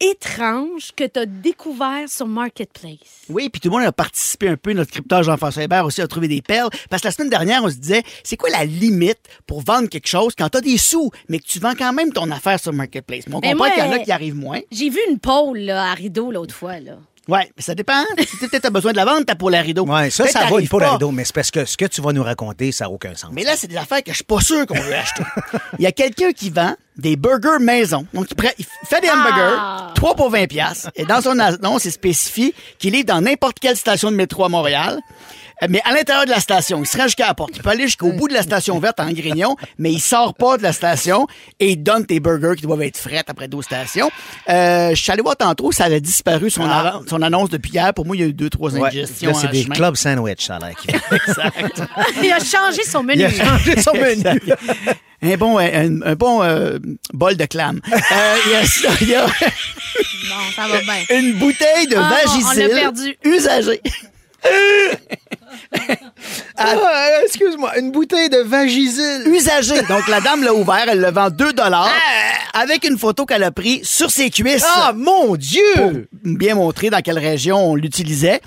[0.00, 3.24] étranges que tu as découvertes sur Marketplace.
[3.28, 4.72] Oui, puis tout le monde a participé un peu.
[4.72, 6.70] Notre crypteur Jean-François Hébert aussi a trouvé des perles.
[6.90, 10.06] Parce que la semaine dernière, on se disait, c'est quoi la limite pour vendre quelque
[10.06, 13.24] chose quand t'as des sous, mais que tu vends quand même ton affaire sur Marketplace?
[13.26, 14.60] Mais on Ben comprend qu'il y en a qui arrivent moins.
[14.70, 16.78] J'ai vu une pôle là, à rideau l'autre fois.
[16.78, 16.98] Là.
[17.28, 18.02] Ouais, mais ça dépend.
[18.18, 19.84] si peut-être t'as besoin de la vente, t'as pour la rideau.
[19.86, 20.92] Ouais, ça, ça va, faut le pas.
[20.92, 23.30] rideau, mais c'est parce que ce que tu vas nous raconter, ça n'a aucun sens.
[23.32, 25.22] Mais là, c'est des affaires que je suis pas sûr qu'on veut acheter.
[25.78, 28.06] Il y a quelqu'un qui vend des burgers maison.
[28.14, 29.92] Donc, il, prend- il fait des hamburgers, Ah!
[29.94, 30.88] 3 pour 20 pièces.
[30.96, 34.48] Et dans son annonce, il spécifie qu'il est dans n'importe quelle station de métro à
[34.48, 34.98] Montréal.
[35.62, 37.50] Euh, Mais à l'intérieur de la station, il se rend jusqu'à la porte.
[37.56, 40.56] Il peut aller jusqu'au bout de la station verte en grignon, mais il sort pas
[40.56, 41.26] de la station
[41.58, 44.10] et il donne tes burgers qui doivent être frais après 12 stations.
[44.48, 47.92] Euh, je suis allé voir tantôt, ça avait disparu son, avant- son annonce depuis hier.
[47.94, 49.74] Pour moi, il y a eu deux, trois Ouais, indigestions là, c'est des chemin.
[49.74, 50.70] club sandwich, ça a.
[51.16, 51.82] Exact.
[52.22, 53.20] Il a changé son menu.
[53.20, 54.24] Il a changé son menu.
[55.20, 56.78] Un bon, un, un bon euh,
[57.12, 57.80] bol de clam.
[57.92, 59.32] Euh, il y a ça, il y a Bon,
[60.54, 61.18] ça va bien.
[61.18, 63.16] une bouteille de Ah, on- on Vagisil l'a perdu.
[63.24, 63.80] usagée.
[66.56, 69.22] Ah, excuse-moi, une bouteille de Vagisil.
[69.26, 69.80] Usagée.
[69.88, 71.90] Donc, la dame l'a ouvert, elle le vend 2 dollars
[72.52, 74.64] avec une photo qu'elle a prise sur ses cuisses.
[74.66, 76.08] Ah, mon Dieu!
[76.24, 78.40] Bien montrer dans quelle région on l'utilisait.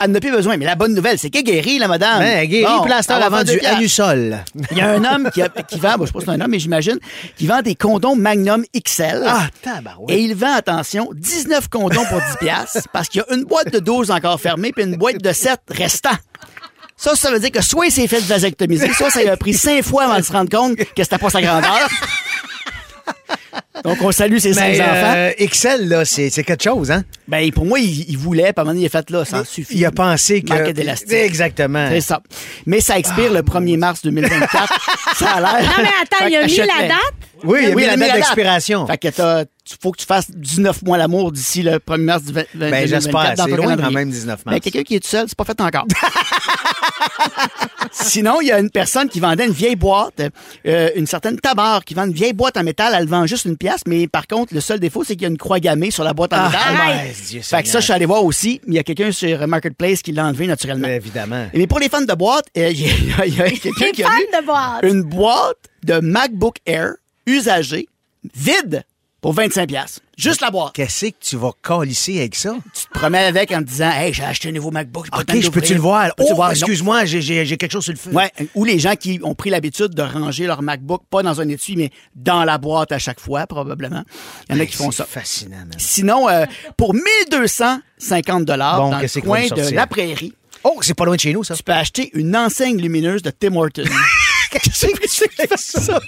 [0.00, 0.56] Elle n'a plus besoin.
[0.56, 2.20] Mais la bonne nouvelle, c'est qu'elle est guérie, la madame.
[2.20, 3.58] Ben, Guéry Bon, elle a vendu.
[3.60, 4.38] Anusol.
[4.70, 6.32] Il y a un homme qui, a- qui vend, bon, je sais pas si c'est
[6.32, 6.98] un homme, mais j'imagine,
[7.36, 9.24] qui vend des condoms Magnum XL.
[9.26, 10.16] Ah, tabarouette.
[10.16, 13.72] Et il vend, attention, 19 condoms pour 10 piastres parce qu'il y a une boîte
[13.72, 16.10] de 12 encore fermée puis une boîte de 7 restant.
[16.96, 19.52] Ça, ça veut dire que soit il s'est fait vasectomiser, soit ça lui a pris
[19.54, 21.88] cinq fois avant de se rendre compte que c'était pas sa grandeur.
[23.84, 25.12] Donc, on salue ses cinq Mais enfants.
[25.16, 27.04] euh, XL, là, c'est quelque chose, hein?
[27.28, 29.76] Ben, pour moi, il, il voulait, donné, il a fait là, ça en suffit.
[29.76, 30.52] Il a pensé que.
[30.52, 31.12] Manquait d'élastique.
[31.12, 31.86] Exactement.
[31.90, 32.20] C'est ça.
[32.64, 34.80] Mais ça expire le 1er mars 2024.
[35.16, 35.62] ça a l'air.
[35.70, 36.98] Non, mais attends, il a mis la date?
[37.44, 38.86] Oui, il a Oui, mis la date d'expiration.
[38.86, 42.22] Fait que t'as- tu faut que tu fasses 19 mois l'amour d'ici le 1er mars
[42.22, 43.34] du 20, Ben, j'espère.
[43.36, 44.54] C'est loin quand même, 19 mars.
[44.54, 45.86] Mais quelqu'un qui est tout seul, c'est pas fait encore.
[47.90, 50.20] Sinon, il y a une personne qui vendait une vieille boîte,
[50.66, 52.94] euh, une certaine tabar qui vend une vieille boîte en métal.
[52.96, 55.28] Elle vend juste une pièce, mais par contre, le seul défaut, c'est qu'il y a
[55.28, 56.60] une croix gammée sur la boîte en métal.
[56.88, 58.60] ouais, Dieu fait que ça, je suis allé voir aussi.
[58.66, 60.88] Il y a quelqu'un sur Marketplace qui l'a enlevé naturellement.
[60.88, 61.46] Évidemment.
[61.54, 64.04] Mais pour les fans de boîte, euh, il y a, il y a quelqu'un qui
[64.04, 64.82] a mis de boîte.
[64.82, 66.92] une boîte de MacBook Air
[67.26, 67.88] usagée,
[68.34, 68.84] vide,
[69.26, 69.98] pour 25 pièces.
[70.16, 70.72] Juste la boîte.
[70.74, 72.54] Qu'est-ce que tu vas calisser avec ça?
[72.72, 75.10] Tu te promets avec en te disant Hey, j'ai acheté un nouveau MacBook.
[75.10, 76.12] pas OK, je peux-tu le voir?
[76.20, 76.52] Oh, voir?
[76.52, 78.12] Excuse-moi, j'ai- quelque chose sur le feu.
[78.12, 81.48] Ouais, ou les gens qui ont pris l'habitude de ranger leur MacBook, pas dans un
[81.48, 84.04] étui, mais dans la boîte à chaque fois, probablement.
[84.48, 85.06] Il y en a Hey, qui font c'est ça.
[85.06, 85.72] fascinant, man.
[85.76, 86.44] Sinon, euh,
[86.76, 91.20] pour 1250 dollars Bon, dans le coin de la prairie, Oh, c'est pas loin de
[91.20, 91.54] chez nous, ça.
[91.54, 93.82] tu peux acheter une enseigne lumineuse de Tim Hortons.
[94.50, 95.98] Qu'est-ce que tu fais ça?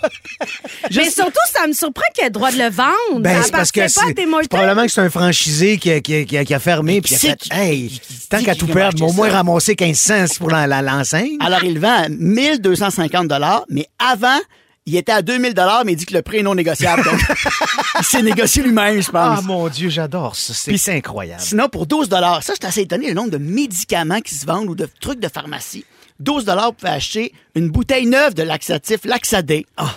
[0.95, 3.21] Mais surtout, ça me surprend qu'il ait le droit de le vendre.
[3.21, 4.49] Ben, ça c'est parce que appartient pas à c'est tes c'est mortels.
[4.49, 7.13] probablement que c'est un franchisé qui a, qui a- qui a- qui a fermé puis
[7.13, 9.13] il a qui fait c'est qui- Hey, qui- qui tant qu'à tout va perdre, au
[9.13, 9.37] moins ça?
[9.37, 11.37] ramasser 15 cents pour la- la- l'enseigne.
[11.41, 14.39] Alors, il vend à 1250 dollars, mais avant,
[14.87, 17.05] il était à 2000 mais il dit que le prix est non négociable.
[17.05, 17.21] Donc,
[18.01, 19.39] il s'est négocié lui-même, je pense.
[19.39, 20.55] Ah mon Dieu, j'adore ça.
[20.55, 21.43] C'est Puis c'est incroyable.
[21.43, 22.09] Sinon, pour 12
[22.43, 25.21] ça, je suis assez étonné le nombre de médicaments qui se vendent ou de trucs
[25.21, 25.85] de pharmacie.
[26.21, 29.67] 12 vous pouvez acheter une bouteille neuve de laxatif Laxadé.
[29.77, 29.95] Ah.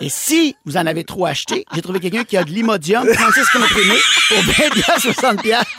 [0.00, 3.40] Et si vous en avez trop acheté, j'ai trouvé quelqu'un qui a de l'imodium, 36
[3.52, 5.70] comprimés, pour 20 piastres, 60 piastres.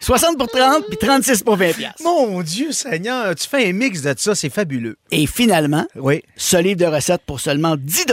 [0.00, 2.02] 60 pour 30, puis 36 pour 20 piastres.
[2.02, 4.96] Mon Dieu Seigneur, tu fais un mix de ça, c'est fabuleux.
[5.12, 6.22] Et finalement, Oui.
[6.36, 8.06] ce livre de recettes pour seulement 10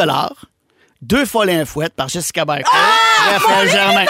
[1.01, 4.05] deux fois l'infouette par Jessica Barker, Ah, Raphaël Germain.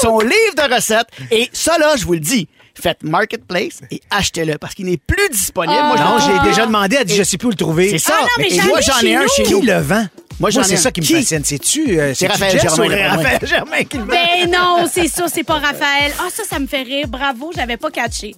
[0.00, 1.08] Son livre de recettes.
[1.30, 2.48] Et ça, là, je vous le dis,
[2.80, 5.78] faites Marketplace et achetez-le parce qu'il n'est plus disponible.
[5.82, 7.90] Moi, je Non, j'ai déjà demandé, elle dit je sais plus où le trouver.
[7.90, 8.14] C'est ça.
[8.18, 9.28] Ah non, mais moi, j'en ai un nous.
[9.34, 9.62] chez Qui nous.
[9.62, 10.06] le vend?
[10.38, 11.14] Moi, ai c'est ça qui me Qui?
[11.14, 11.42] fascine.
[11.44, 13.08] C'est-tu euh, c'est-tu Raphaël Germain, moi.
[13.08, 14.10] Raphaël Germain qui le vend?
[14.10, 16.12] Ben non, c'est ça, c'est pas Raphaël.
[16.20, 17.08] Ah, ça, ça me fait rire.
[17.08, 18.34] Bravo, j'avais pas catché.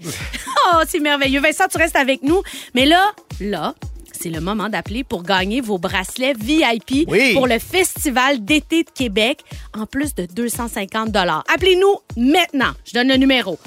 [0.72, 1.40] Oh, c'est merveilleux.
[1.40, 2.40] Vincent, tu restes avec nous.
[2.74, 3.02] Mais là,
[3.40, 3.74] là,
[4.20, 7.34] c'est le moment d'appeler pour gagner vos bracelets VIP Oui.
[7.34, 11.14] pour le Festival d'été de Québec, en plus de 250
[11.52, 12.72] Appelez-nous maintenant.
[12.84, 13.58] Je donne le numéro.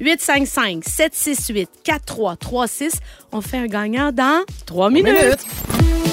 [0.00, 2.94] 1-855-768-4336.
[3.32, 5.12] On fait un gagnant dans 3 minutes.
[5.12, 6.03] minutes.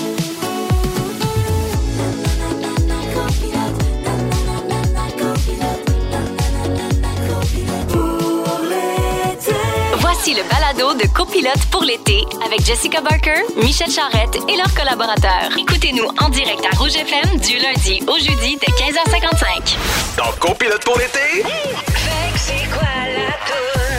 [10.42, 15.50] Le balado de copilote pour l'été avec Jessica Barker, Michel Charrette et leurs collaborateurs.
[15.58, 19.76] Écoutez-nous en direct à Rouge FM du lundi au jeudi dès 15h55.
[20.18, 23.32] Dans Copilote pour l'été, Fait que c'est quoi la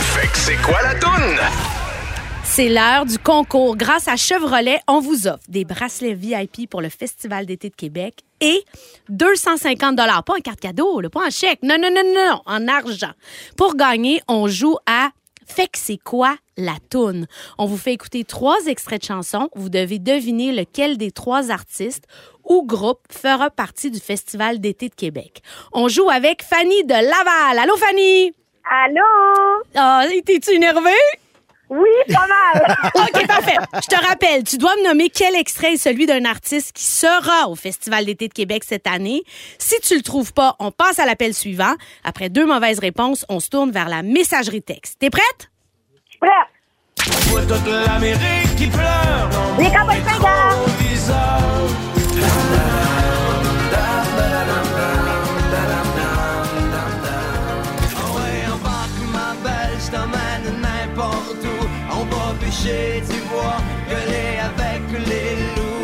[0.00, 1.38] fait que c'est quoi la toune?
[2.44, 3.76] C'est l'heure du concours.
[3.76, 8.24] Grâce à Chevrolet, on vous offre des bracelets VIP pour le Festival d'été de Québec
[8.40, 8.64] et
[9.08, 11.60] 250 dollars, pas en carte cadeau, là, pas en chèque.
[11.62, 13.12] Non, non, non, non, non, en argent.
[13.56, 15.10] Pour gagner, on joue à
[15.46, 17.26] fait que c'est quoi la toune?
[17.58, 19.48] On vous fait écouter trois extraits de chansons.
[19.54, 22.04] Vous devez deviner lequel des trois artistes
[22.44, 25.42] ou groupes fera partie du Festival d'été de Québec.
[25.72, 27.58] On joue avec Fanny de Laval.
[27.58, 28.32] Allô, Fanny?
[28.64, 29.62] Allô?
[29.74, 30.90] Ah, t'es-tu énervée?
[31.72, 32.76] Oui, pas mal.
[32.94, 33.56] OK, parfait.
[33.74, 37.48] Je te rappelle, tu dois me nommer quel extrait est celui d'un artiste qui sera
[37.48, 39.22] au Festival d'été de Québec cette année.
[39.58, 41.74] Si tu le trouves pas, on passe à l'appel suivant.
[42.04, 44.98] Après deux mauvaises réponses, on se tourne vers la messagerie texte.
[44.98, 45.50] T'es prête?
[46.20, 46.30] Prête?
[49.58, 50.02] Les cowboys
[62.62, 63.12] fringants.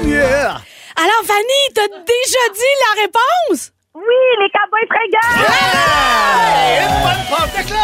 [0.05, 0.61] Yeah!
[0.97, 3.73] Alors, Fanny, t'as déjà dit la réponse?
[3.95, 4.03] Oui,
[4.41, 5.39] les cowboys fringants.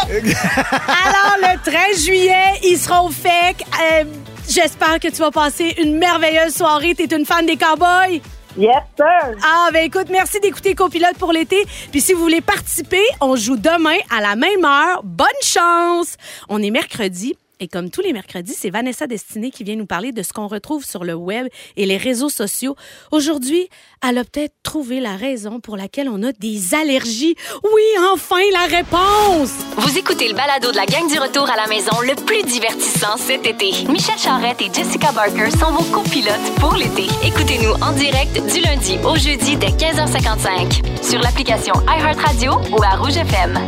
[1.07, 3.65] Alors, le 13 juillet, il sera au FEC.
[3.83, 4.05] Euh,
[4.49, 6.95] J'espère que tu vas passer une merveilleuse soirée.
[6.95, 8.21] T'es une fan des cowboys?
[8.57, 9.37] Yes, sir.
[9.43, 11.65] Ah, ben écoute, merci d'écouter Copilote pour l'été.
[11.91, 15.01] Puis si vous voulez participer, on joue demain à la même heure.
[15.03, 16.17] Bonne chance!
[16.49, 17.37] On est mercredi.
[17.65, 20.49] Et comme tous les mercredis, c'est Vanessa Destinée qui vient nous parler de ce qu'on
[20.49, 21.47] retrouve sur le web
[21.79, 22.77] et les réseaux sociaux.
[23.11, 23.71] Aujourd'hui,
[24.07, 27.35] elle a peut-être trouvé la raison pour laquelle on a des allergies.
[27.63, 29.53] Oui, enfin, la réponse!
[29.79, 33.17] Vous écoutez le balado de la gang du retour à la maison le plus divertissant
[33.17, 33.71] cet été.
[33.89, 37.07] Michel Charrette et Jessica Barker sont vos copilotes pour l'été.
[37.25, 43.17] Écoutez-nous en direct du lundi au jeudi dès 15h55 sur l'application iHeartRadio ou à Rouge
[43.17, 43.59] FM.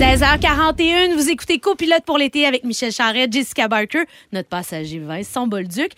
[0.00, 5.90] 16h41, vous écoutez Copilote pour l'été avec Michel Charette, Jessica Barker, notre passager Vincent Bolduc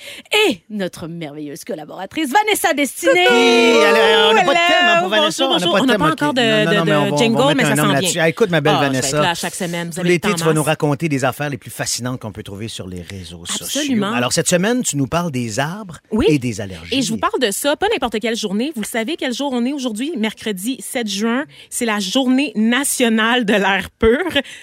[0.49, 3.13] et notre merveilleuse collaboratrice Vanessa Destinée.
[3.31, 5.47] Hey, allez, on n'a pas de thème pour Bonjour, Vanessa.
[5.47, 5.75] bonjour.
[5.75, 6.13] On On n'a pas thème.
[6.15, 6.65] encore de.
[6.65, 8.23] Non, non, de- de on jingle, va mais ça s'en vient.
[8.25, 9.23] Ah, écoute, ma belle vais Vanessa.
[9.23, 9.91] là chaque semaine.
[9.91, 12.67] Vous Tout l'été, tu vas nous raconter des affaires les plus fascinantes qu'on peut trouver
[12.67, 13.67] sur les réseaux sociaux.
[13.67, 14.13] Absolument.
[14.15, 16.27] Alors, cette semaine, tu nous parles des arbres Oui.
[16.29, 16.93] et des allergies.
[16.99, 18.73] Et je vous parle de ça, pas n'importe quelle journée.
[18.75, 20.13] Vous le savez quel jour on est aujourd'hui?
[20.17, 21.45] Mercredi 7 juin.
[21.71, 24.19] C'est la journée nationale de l'air pur.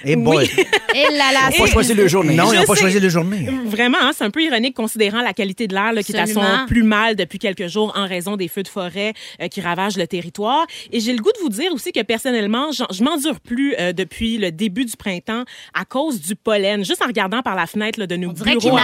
[0.06, 0.46] Eh boy.
[0.96, 2.36] Et là là, Faut choisir le journée.
[2.36, 3.48] Non, ils Je n'ont pas choisi le journée.
[3.66, 6.42] Vraiment, hein, c'est un peu ironique considérant la qualité de l'air qui est à son
[6.68, 10.08] plus mal depuis quelques jours en raison des feux de forêt euh, qui ravagent le
[10.08, 10.66] territoire.
[10.92, 13.94] Et j'ai le goût de vous dire aussi que personnellement, j'en- je m'endure plus euh,
[13.94, 16.84] depuis le début du printemps à cause du pollen.
[16.84, 18.78] Juste en regardant par la fenêtre là, de nos dirait bureaux.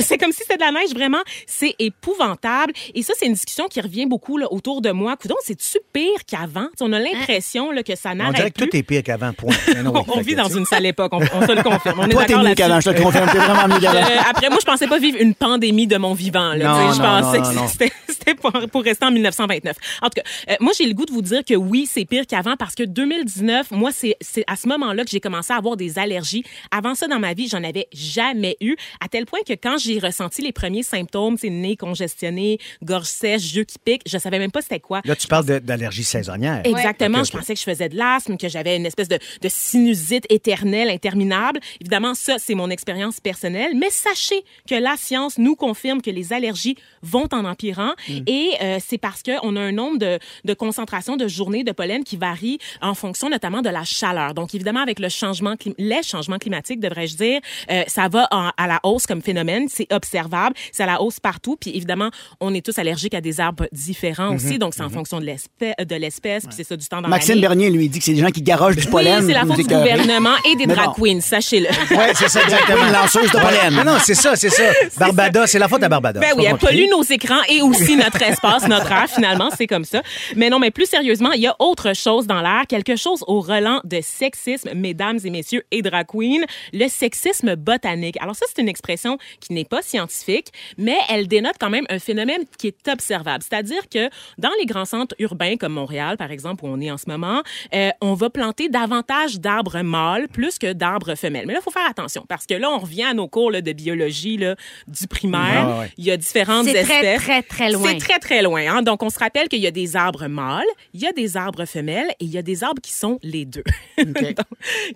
[0.00, 1.22] c'est comme si c'était de la neige, vraiment.
[1.46, 2.72] C'est épouvantable.
[2.94, 5.16] Et ça, c'est une discussion qui revient beaucoup là, autour de moi.
[5.16, 6.68] Coudon, c'est-tu pire qu'avant?
[6.80, 8.68] On a l'impression là, que ça On dirait n'arrête que plus.
[8.70, 9.51] tout est pire qu'avant, point.
[9.74, 12.00] Ben non, oui, on vit dans une sale époque, on, on se le confirme.
[12.00, 13.28] On est Toi, t'es mieux qu'avant, je te le confirme.
[13.30, 13.98] T'es vraiment mieux qu'avant.
[13.98, 16.52] Euh, après, moi, je pensais pas vivre une pandémie de mon vivant.
[16.54, 17.68] Là, Non, sais, je non, pensais non, que non, non.
[17.68, 19.76] c'était- c'était pour, pour rester en 1929.
[20.02, 22.26] En tout cas, euh, moi, j'ai le goût de vous dire que oui, c'est pire
[22.26, 25.76] qu'avant parce que 2019, moi, c'est c'est à ce moment-là que j'ai commencé à avoir
[25.76, 26.44] des allergies.
[26.70, 29.98] Avant ça, dans ma vie, j'en avais jamais eu, à tel point que quand j'ai
[29.98, 34.50] ressenti les premiers symptômes, c'est nez congestionné, gorge sèche, yeux qui piquent, je savais même
[34.50, 35.00] pas c'était quoi.
[35.04, 36.62] Là, tu parles de- d'allergie saisonnière.
[36.64, 37.24] Exactement.
[37.24, 40.88] Je pensais que je faisais de l'asthme, que j'avais une espèce de, de sinusite éternelle,
[40.88, 41.60] interminable.
[41.80, 43.72] Évidemment, ça, c'est mon expérience personnelle.
[43.76, 47.92] Mais sachez que la science nous confirme que les allergies vont en empirant.
[48.26, 52.04] Et euh, c'est parce qu'on a un nombre de, de concentrations de journées de pollen
[52.04, 54.34] qui varie en fonction notamment de la chaleur.
[54.34, 58.66] Donc, évidemment, avec le changement, les changements climatiques, devrais-je dire, euh, ça va en- à
[58.66, 59.66] la hausse comme phénomène.
[59.68, 60.54] C'est observable.
[60.72, 61.56] C'est à la hausse partout.
[61.60, 64.58] Puis, évidemment, on est tous allergiques à des arbres différents aussi.
[64.58, 66.44] Donc, c'est en fonction de l'espèce, de l'espèce.
[66.46, 67.40] Puis, c'est ça du temps dans Maxime.
[67.40, 69.24] Bernier, lui, dit que c'est des gens qui garagent du pollen.
[69.32, 71.68] Oui, c'est la faute du gouvernement et des drag queens, sachez-le.
[71.96, 72.86] Ouais, c'est ça, exactement.
[72.86, 73.74] Une lanceuse de pollen.
[73.74, 74.64] Non, non, c'est ça, c'est ça.
[74.98, 76.20] Barbada, c'est la faute à Barbada.
[76.20, 79.84] Ben oui, elle pollue nos écrans et aussi notre espace, notre air, finalement, c'est comme
[79.84, 80.02] ça.
[80.36, 83.40] Mais non, mais plus sérieusement, il y a autre chose dans l'air, quelque chose au
[83.40, 88.16] relent de sexisme, mesdames et messieurs et drag queens, le sexisme botanique.
[88.20, 91.98] Alors ça, c'est une expression qui n'est pas scientifique, mais elle dénote quand même un
[91.98, 93.44] phénomène qui est observable.
[93.48, 96.98] C'est-à-dire que dans les grands centres urbains comme Montréal, par exemple, où on est en
[96.98, 97.42] ce moment,
[97.74, 101.46] euh, on va planter davantage d'arbres mâles plus que d'arbres femelles.
[101.46, 103.60] Mais là, il faut faire attention parce que là, on revient à nos cours là,
[103.60, 104.56] de biologie là,
[104.88, 105.68] du primaire.
[105.68, 105.90] Ah ouais.
[105.96, 107.22] Il y a différentes C'est très, espèces.
[107.22, 107.90] très, très loin.
[107.90, 108.62] C'est très, très loin.
[108.68, 108.82] Hein?
[108.82, 111.64] Donc, on se rappelle qu'il y a des arbres mâles, il y a des arbres
[111.64, 113.64] femelles et il y a des arbres qui sont les deux,
[113.98, 114.36] Donc,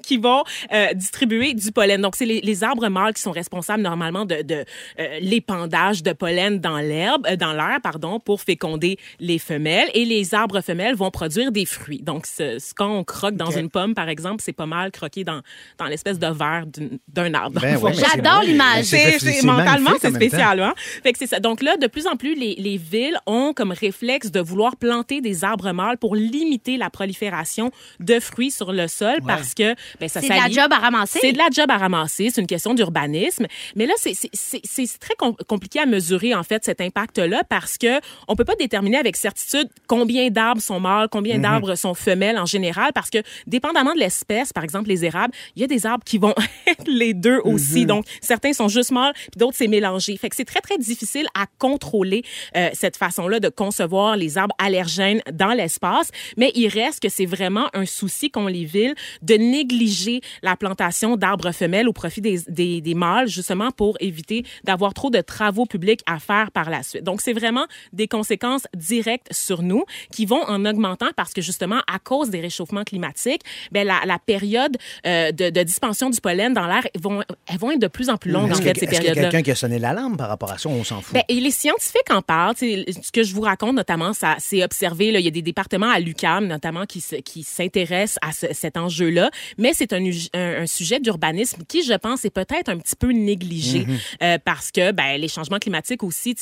[0.03, 2.01] qui vont euh, distribuer du pollen.
[2.01, 4.65] Donc, c'est les, les arbres mâles qui sont responsables normalement de, de
[4.99, 9.89] euh, l'épandage de pollen dans l'herbe, euh, dans l'air, pardon, pour féconder les femelles.
[9.95, 12.01] Et les arbres femelles vont produire des fruits.
[12.03, 15.25] Donc, ce, ce- quand on croque dans une pomme, par exemple, c'est pas mal croquer
[15.25, 15.41] dans,
[15.79, 16.65] dans l'espèce de verre
[17.09, 17.61] d'un arbre.
[17.61, 18.85] Ben ouais, J'adore l'image.
[18.85, 20.61] C'est, mentalement, c'est spécial.
[20.61, 20.75] Hein?
[21.03, 21.41] Fait que c'est ça.
[21.41, 25.21] Donc là, de plus en plus, les, les villes ont comme réflexe de vouloir planter
[25.21, 30.09] des arbres mâles pour limiter la prolifération de fruits sur le sol parce que ben,
[30.09, 31.19] ça C'est de la job à ramasser?
[31.21, 33.47] c'est de la job à ramasser, c'est une question d'urbanisme.
[33.75, 37.43] Mais là, c'est- c'est- c'est c'est très com- compliqué à mesurer, en fait, cet impact-là
[37.49, 41.95] parce que on peut pas déterminer avec certitude combien d'arbres sont mâles, combien d'arbres sont
[41.95, 45.69] femelles en général parce que, dépendamment de l'espèce, par exemple, les érables, il y a
[45.69, 46.35] des arbres qui vont
[46.67, 47.87] être les deux aussi.
[47.87, 50.17] Donc, certains sont juste mâles, puis d'autres, c'est mélangé.
[50.17, 52.23] Fait que c'est très, très difficile à contrôler
[52.57, 56.11] euh, cette façon-là de concevoir les arbres allergènes dans l'espace.
[56.37, 61.17] Mais il reste que c'est vraiment un souci qu'ont les villes de négliger la plantation
[61.17, 65.67] d'arbres femelles au profit des, des, des mâles, justement pour éviter d'avoir trop de travaux
[65.67, 67.03] publics à faire par la suite.
[67.03, 71.81] Donc, c'est vraiment des conséquences directes sur nous qui vont en augmentant parce que, justement,
[71.87, 76.53] à cause des réchauffements climatiques, ben, la, la période euh, de, de dispension du pollen
[76.53, 78.87] dans l'air vont, elles vont être de plus en plus longues, en fait, que- ces
[78.87, 79.23] périodes-là.
[79.23, 80.69] quelqu'un qui a sonné l'alarme par rapport à ça?
[80.69, 81.15] On s'en fout.
[81.15, 82.55] Ben, et les scientifiques en parlent.
[82.57, 85.11] Ce que je vous raconte notamment, ça c'est observé.
[85.13, 88.77] Là, il y a des départements à l'UCAM notamment qui qui s'intéressent à ce- cet
[88.77, 89.31] enjeu-là.
[89.59, 90.03] Mais c'est un,
[90.35, 93.99] un, un sujet d'urbanisme qui, je pense, est peut-être un petit peu négligé Mm-hmm.
[94.23, 96.35] euh, parce que ben, les changements climatiques aussi,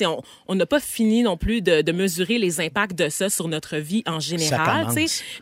[0.49, 3.77] on n'a pas fini non plus de, de mesurer les impacts de ça sur notre
[3.77, 4.87] vie en général.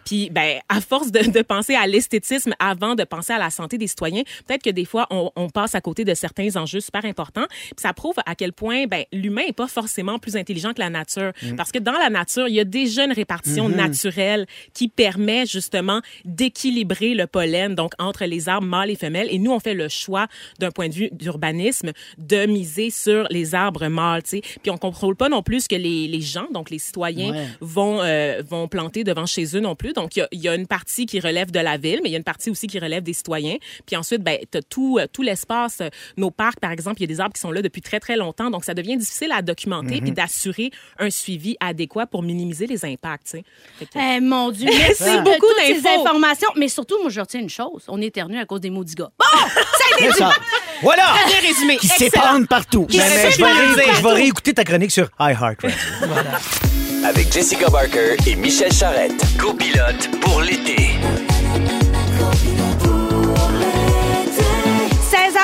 [0.04, 3.78] Puis, ben, à force de, de penser à l'esthétisme avant de penser à la santé
[3.78, 7.04] des citoyens, peut-être que des fois, on, on passe à côté de certains enjeux super
[7.04, 7.46] importants.
[7.48, 10.90] Puis ça prouve à quel point, ben, l'humain est pas forcément plus intelligent que la
[10.90, 11.32] nature.
[11.56, 16.00] Parce que dans la nature, il y a déjà une répartition naturelle qui permet justement
[16.24, 19.28] d'équilibrer le pollen, donc entre les arbres mâles et femelles.
[19.30, 20.26] Et nous, on fait le choix,
[20.58, 24.40] d'un point de vue d'urbanisme, de miser sur les arbres mâles, tu sais.
[24.62, 27.46] Puis on contrôle pas non plus ce que les, les gens, donc les citoyens, Ouais.
[27.60, 29.92] vont, euh, vont planter devant chez eux non plus.
[29.92, 32.08] Donc, il y a, il y a une partie qui relève de la ville, mais
[32.08, 33.56] il y a une partie aussi qui relève des citoyens.
[33.86, 35.78] Puis ensuite, ben, tu as tout, euh, tout l'espace.
[35.80, 38.00] euh, Nos parcs, par exemple, il y a des arbres qui sont là depuis très,
[38.00, 38.50] très longtemps.
[38.50, 43.36] Donc, ça devient difficile à documenter puis d'assurer un suivi adéquat pour minimiser les impacts.
[43.80, 46.48] que- Eh, mon Dieu, merci C'est de beaucoup toutes ces informations.
[46.56, 47.82] Mais surtout, moi, je retiens une chose.
[47.88, 49.10] On éternue à cause des maudits gars.
[49.18, 50.24] Bon, ça a été.
[50.82, 51.14] Voilà!
[51.26, 51.76] Bien résumé.
[51.76, 52.86] Qui s'épandent partout.
[52.90, 52.98] Mais
[53.30, 55.70] je, vais ré- je vais réécouter ta chronique sur iHeartRadio.
[57.04, 59.12] Avec Jessica Barker et Michel Charrette.
[59.38, 60.90] Copilote pour l'été.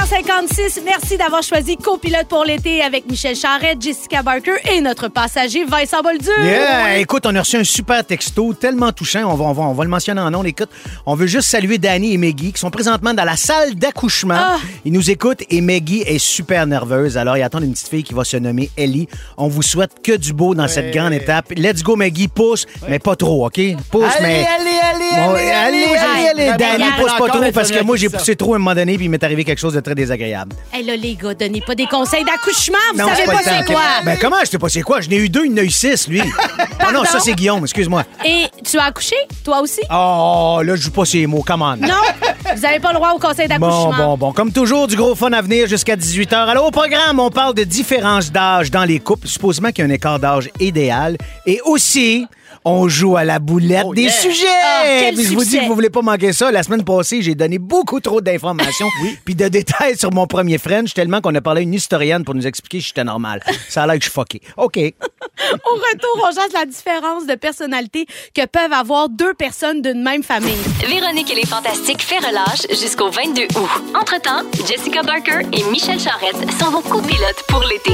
[0.08, 0.80] 16h, 15h56.
[0.84, 6.00] Merci d'avoir choisi copilote pour l'été avec Michel Charrette, Jessica Barker et notre passager Vincent
[6.02, 6.28] Bolduc.
[6.42, 6.98] Yeah!
[6.98, 9.24] Écoute, on a reçu un super texto, tellement touchant.
[9.30, 10.42] On va, on va, on va le mentionner en nom.
[10.44, 10.70] Écoute,
[11.04, 14.34] on veut juste saluer Danny et Maggie qui sont présentement dans la salle d'accouchement.
[14.38, 14.56] Ah.
[14.84, 17.18] Ils nous écoutent et Maggie est super nerveuse.
[17.18, 19.08] Alors, ils attendent une petite fille qui va se nommer Ellie.
[19.36, 21.52] On vous souhaite que du beau dans cette grande étape.
[21.54, 22.28] Let's go, Maggie.
[22.28, 23.60] Pousse, mais pas trop, OK?
[23.90, 24.46] Pousse, Allez, mais.
[24.46, 26.48] allez, allez, Bon, allez, allez, allez, allez, allez.
[26.48, 26.78] allez.
[26.78, 29.06] Danny, pousse pas trop parce que moi, j'ai poussé trop à un moment donné puis
[29.06, 30.56] il m'est arrivé quelque chose de très désagréable.
[30.72, 32.78] Hey, là, les gars, donnez pas des conseils d'accouchement.
[32.94, 33.82] Vous savez pas c'est quoi.
[34.04, 34.36] Ben, comment?
[34.42, 35.00] Je sais pas c'est quoi?
[35.02, 36.22] Je n'ai eu deux, il en a eu six, lui.
[36.80, 38.04] Ah non, ça, c'est Guillaume, excuse-moi.
[38.24, 39.80] Et tu as accouché, toi aussi?
[39.90, 41.42] Oh, là, je joue pas ces mots.
[41.46, 41.76] Come on.
[41.76, 41.88] Non,
[42.54, 44.06] vous n'avez pas le droit au conseil Bon, d'accouchement.
[44.06, 44.32] bon, bon.
[44.32, 46.34] Comme toujours, du gros fun à venir jusqu'à 18h.
[46.34, 49.26] Alors, au programme, on parle de différence d'âge dans les couples.
[49.28, 51.18] Supposément qu'il y a un écart d'âge idéal.
[51.44, 52.26] Et aussi,
[52.68, 54.10] on joue à la boulette Oh, des yeah.
[54.12, 54.46] sujets.
[54.64, 54.82] Ah,
[55.14, 56.50] Puis je vous dis que vous voulez pas manquer ça.
[56.50, 58.86] La semaine passée, j'ai donné beaucoup trop d'informations
[59.24, 62.34] puis de détails sur mon premier French, tellement qu'on a parlé à une historienne pour
[62.34, 63.42] nous expliquer si j'étais normal.
[63.68, 64.40] Ça a l'air que je suis fucké.
[64.56, 64.76] OK.
[64.78, 70.22] Au retour, on jase la différence de personnalité que peuvent avoir deux personnes d'une même
[70.22, 70.56] famille.
[70.86, 73.70] Véronique et les Fantastiques fait relâche jusqu'au 22 août.
[73.94, 77.92] Entre-temps, Jessica Barker et Michel Charrette sont vos copilotes pour l'été.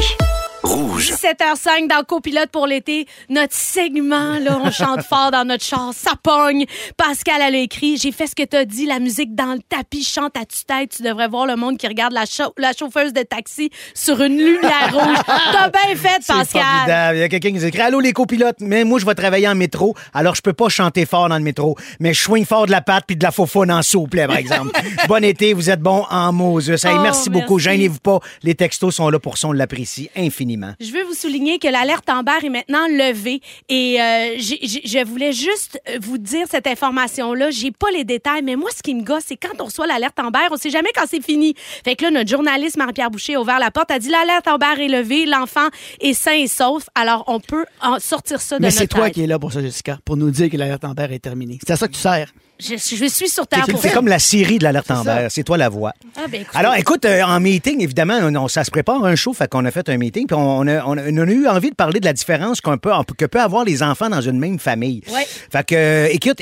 [0.65, 1.13] Rouge.
[1.13, 3.07] 17h05 dans Copilote pour l'été.
[3.29, 6.65] Notre segment, là, on chante fort dans notre char, ça pogne.
[6.97, 10.03] Pascal, elle a écrit J'ai fait ce que t'as dit, la musique dans le tapis,
[10.03, 10.91] chante à tue-tête.
[10.97, 14.39] Tu devrais voir le monde qui regarde la, chau- la chauffeuse de taxi sur une
[14.39, 15.19] lumière rouge.
[15.53, 16.63] T'as bien fait, C'est Pascal.
[16.63, 17.17] formidable.
[17.19, 19.49] Il y a quelqu'un qui nous écrit Allô, les copilotes, mais moi, je vais travailler
[19.49, 22.65] en métro, alors je peux pas chanter fort dans le métro, mais je swing fort
[22.65, 24.71] de la patte puis de la faux en souple, par exemple.
[25.09, 26.71] bon été, vous êtes bons en Moses.
[26.85, 27.57] Hey, Oh, merci beaucoup.
[27.57, 27.65] merci.
[27.71, 28.21] Gênez-vous pas.
[28.43, 29.49] Les textos sont là pour ça.
[29.49, 30.54] On l'apprécie infiniment.
[30.81, 35.81] Je veux vous souligner que l'alerte Amber est maintenant levée et euh, je voulais juste
[36.01, 37.51] vous dire cette information-là.
[37.51, 40.19] J'ai pas les détails, mais moi, ce qui me gosse, c'est quand on reçoit l'alerte
[40.19, 41.55] Amber, on sait jamais quand c'est fini.
[41.85, 44.83] Fait que là, notre journaliste Marie-Pierre Boucher a ouvert la porte, a dit l'alerte Amber
[44.83, 45.69] est levée, l'enfant
[46.01, 49.05] est sain et sauf, alors on peut en sortir ça de Mais notre c'est toi
[49.07, 49.15] tête.
[49.15, 51.59] qui es là pour ça, Jessica, pour nous dire que l'alerte Amber est terminée.
[51.67, 52.33] C'est à ça que tu sers.
[52.61, 55.27] Je, je suis sur terre pour C'est comme la série de l'alerte Amber.
[55.29, 55.93] C'est toi la voix.
[56.17, 56.45] Ah, ben.
[56.55, 59.65] Alors, écoute, euh, en meeting, évidemment, on, on- ça se prépare un show, fait qu'on
[59.65, 61.99] a fait un meeting, puis on a, on a- on a eu envie de parler
[61.99, 65.03] de la différence qu'on peut, que peut avoir les enfants dans une même famille.
[65.13, 65.27] Ouais.
[65.51, 66.41] Fait que, euh, écoute,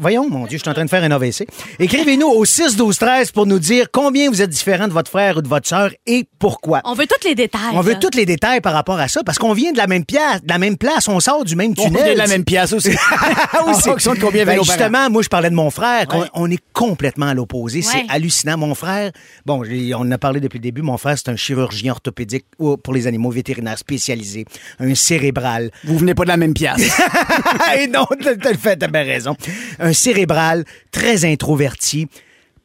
[0.00, 1.46] voyons, mon Dieu, je suis en train de faire un AVC.
[1.78, 5.36] Écrivez-nous au 6 12 13 pour nous dire combien vous êtes différents de votre frère
[5.36, 6.80] ou de votre sœur et pourquoi.
[6.84, 7.60] On veut tous les détails.
[7.74, 10.04] On veut tous les détails par rapport à ça, parce qu'on vient de la même
[10.04, 12.02] pièce, de la même place, on sort du même On tunnel.
[12.04, 12.90] vient de la même pièce aussi.
[13.64, 13.82] en Aussi.
[13.82, 16.06] fonction de combien Ben, justement, moi, je parlais de mon frère.
[16.14, 16.26] Ouais.
[16.32, 17.80] On est complètement à l'opposé.
[17.80, 17.84] Ouais.
[17.84, 18.56] C'est hallucinant.
[18.56, 19.12] Mon frère,
[19.44, 20.80] bon, on en a parlé depuis le début.
[20.80, 24.46] Mon frère, c'est un chirurgien orthopédique ou- pour les animaux vétérinaires spécialisé,
[24.80, 25.70] un cérébral.
[25.84, 26.98] Vous venez pas de la même pièce.
[27.78, 29.36] Et non, t'as t'as fait, t'as bien raison.
[29.78, 32.06] Un cérébral très introverti,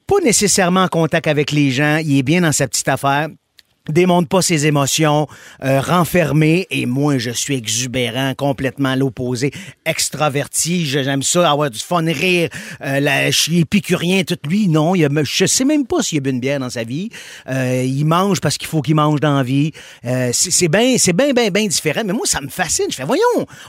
[0.08, 1.98] pas nécessairement en contact avec les gens.
[1.98, 3.28] Il est bien dans sa petite affaire
[3.90, 5.28] démontre pas ses émotions,
[5.64, 9.52] euh, renfermé, et moi, je suis exubérant, complètement l'opposé,
[9.86, 12.50] extraverti, j'aime ça, avoir du fun, rire,
[12.82, 16.20] euh, la, je suis épicurien, tout lui, non, il a, je sais même pas s'il
[16.20, 17.10] a bu une bière dans sa vie,
[17.50, 19.74] euh, il mange parce qu'il faut qu'il mange dans la vie,
[20.06, 23.04] euh, c'est bien, c'est bien, bien, bien différent, mais moi, ça me fascine, je fais,
[23.04, 23.24] voyons,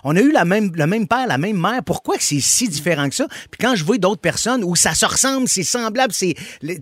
[0.04, 2.68] on a eu la même, le même père, la même mère, pourquoi que c'est si
[2.68, 3.26] différent que ça?
[3.50, 6.34] Puis quand je vois d'autres personnes où ça se ressemble, c'est semblable, c'est,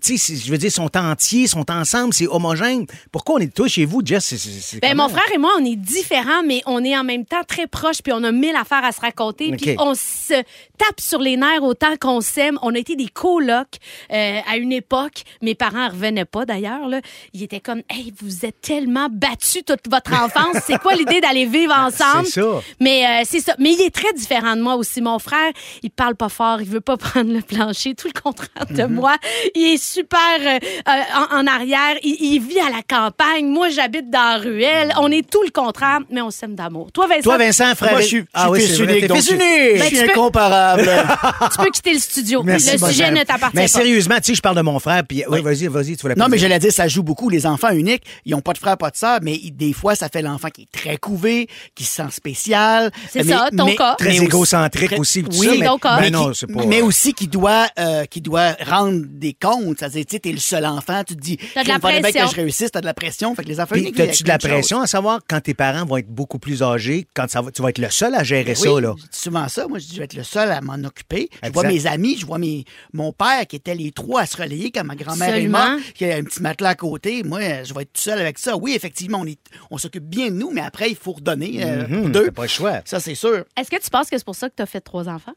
[0.02, 2.84] tu sais, je veux dire, sont entiers, sont ensemble, c'est homogène.
[3.10, 4.34] Pourquoi on est tous chez vous, Jess?
[4.36, 7.42] C'est- Ben, mon frère et moi, on est différents, mais on est en même temps
[7.46, 9.60] très proches, puis on a mille affaires à se raconter, OK.
[9.60, 10.34] puis on se
[10.78, 12.58] tape sur les nerfs autant qu'on s'aime.
[12.62, 13.76] On a été des colocs
[14.12, 15.22] euh, à une époque.
[15.42, 16.88] Mes parents revenaient pas, d'ailleurs.
[16.88, 17.00] là.
[17.32, 20.56] Ils étaient comme, hey, vous êtes tellement battus toute votre enfance.
[20.66, 22.26] C'est quoi l'idée d'aller vivre ensemble?
[22.26, 22.60] C'est ça.
[22.80, 23.54] Mais euh, c'est ça.
[23.58, 25.00] Mais il est très différent de moi aussi.
[25.00, 28.66] Mon frère, il parle pas fort, il veut pas prendre le plancher, tout le contraire
[28.70, 28.94] de Mhm.
[28.94, 29.14] moi.
[29.54, 30.58] Il est super euh,
[30.88, 31.96] euh, en, en arrière.
[32.02, 33.11] Il, il vit à la campagne.
[33.42, 34.92] Moi, j'habite dans la ruelle.
[34.98, 36.90] On est tout le contraire, mais on s'aime d'amour.
[36.92, 37.92] Toi, Vincent, Toi, Vincent, frère.
[37.92, 39.34] Moi, je suis, Ah je oui, fils unique, t'es donc fils je-.
[39.34, 40.82] Je Ben, suis incomparable.
[41.52, 42.42] tu peux quitter le studio.
[42.42, 43.68] Merci, le sujet ne t'appartient Mais pas.
[43.68, 46.26] sérieusement, tu sais, je parle de mon frère, puis oui, vas-y, vas-y, tu voulais Non,
[46.28, 46.48] mais dire.
[46.48, 47.28] j'allais dire, ça joue beaucoup.
[47.28, 49.94] Les enfants uniques, ils ont pas de frère, pas de sœur, mais ils- des fois,
[49.94, 52.90] ça fait l'enfant qui est très couvé, qui se sent spécial.
[53.10, 53.94] C'est Mais- ça, ton mais- cas.
[53.96, 56.00] Très mais aussi- égocentrique aussi, Oui, mais- ton cas.
[56.00, 56.66] mais mais.
[56.66, 59.78] Mais aussi qui doit, euh, qui doit rendre des comptes.
[59.78, 62.00] C'est-à-dire, tu sais, t'es le seul enfant, tu te dis, T'as de la il fallait
[62.00, 62.26] bien pression.
[62.28, 63.34] que je réussisse, t'as de la pression.
[63.34, 66.08] Fait que les Puis, T'as-tu de la pression à savoir quand tes parents vont être
[66.08, 68.82] beaucoup plus âgés, quand ça va, tu vas être le seul à gérer ça, Oui,
[68.82, 68.94] là?
[68.96, 69.66] je dis souvent ça.
[69.68, 71.28] Moi, je dis, je vais être le seul à m'en occuper.
[71.32, 71.52] Je Exact.
[71.54, 74.70] vois mes amis, je vois mes, mon père qui était les trois à se relayer
[74.70, 77.22] quand ma grand-mère est morte, qui a un petit matelas à côté.
[77.22, 78.56] Moi, je vais être tout seul avec ça.
[78.56, 79.38] Oui, effectivement, on, est,
[79.70, 82.30] on s'occupe bien de nous, mais après, il faut redonner euh, pour Hum, deux.
[82.30, 82.80] Pas le choix.
[82.84, 83.44] Ça, c'est sûr.
[83.56, 85.34] Est-ce que tu penses que c'est pour ça que tu as fait trois enfants?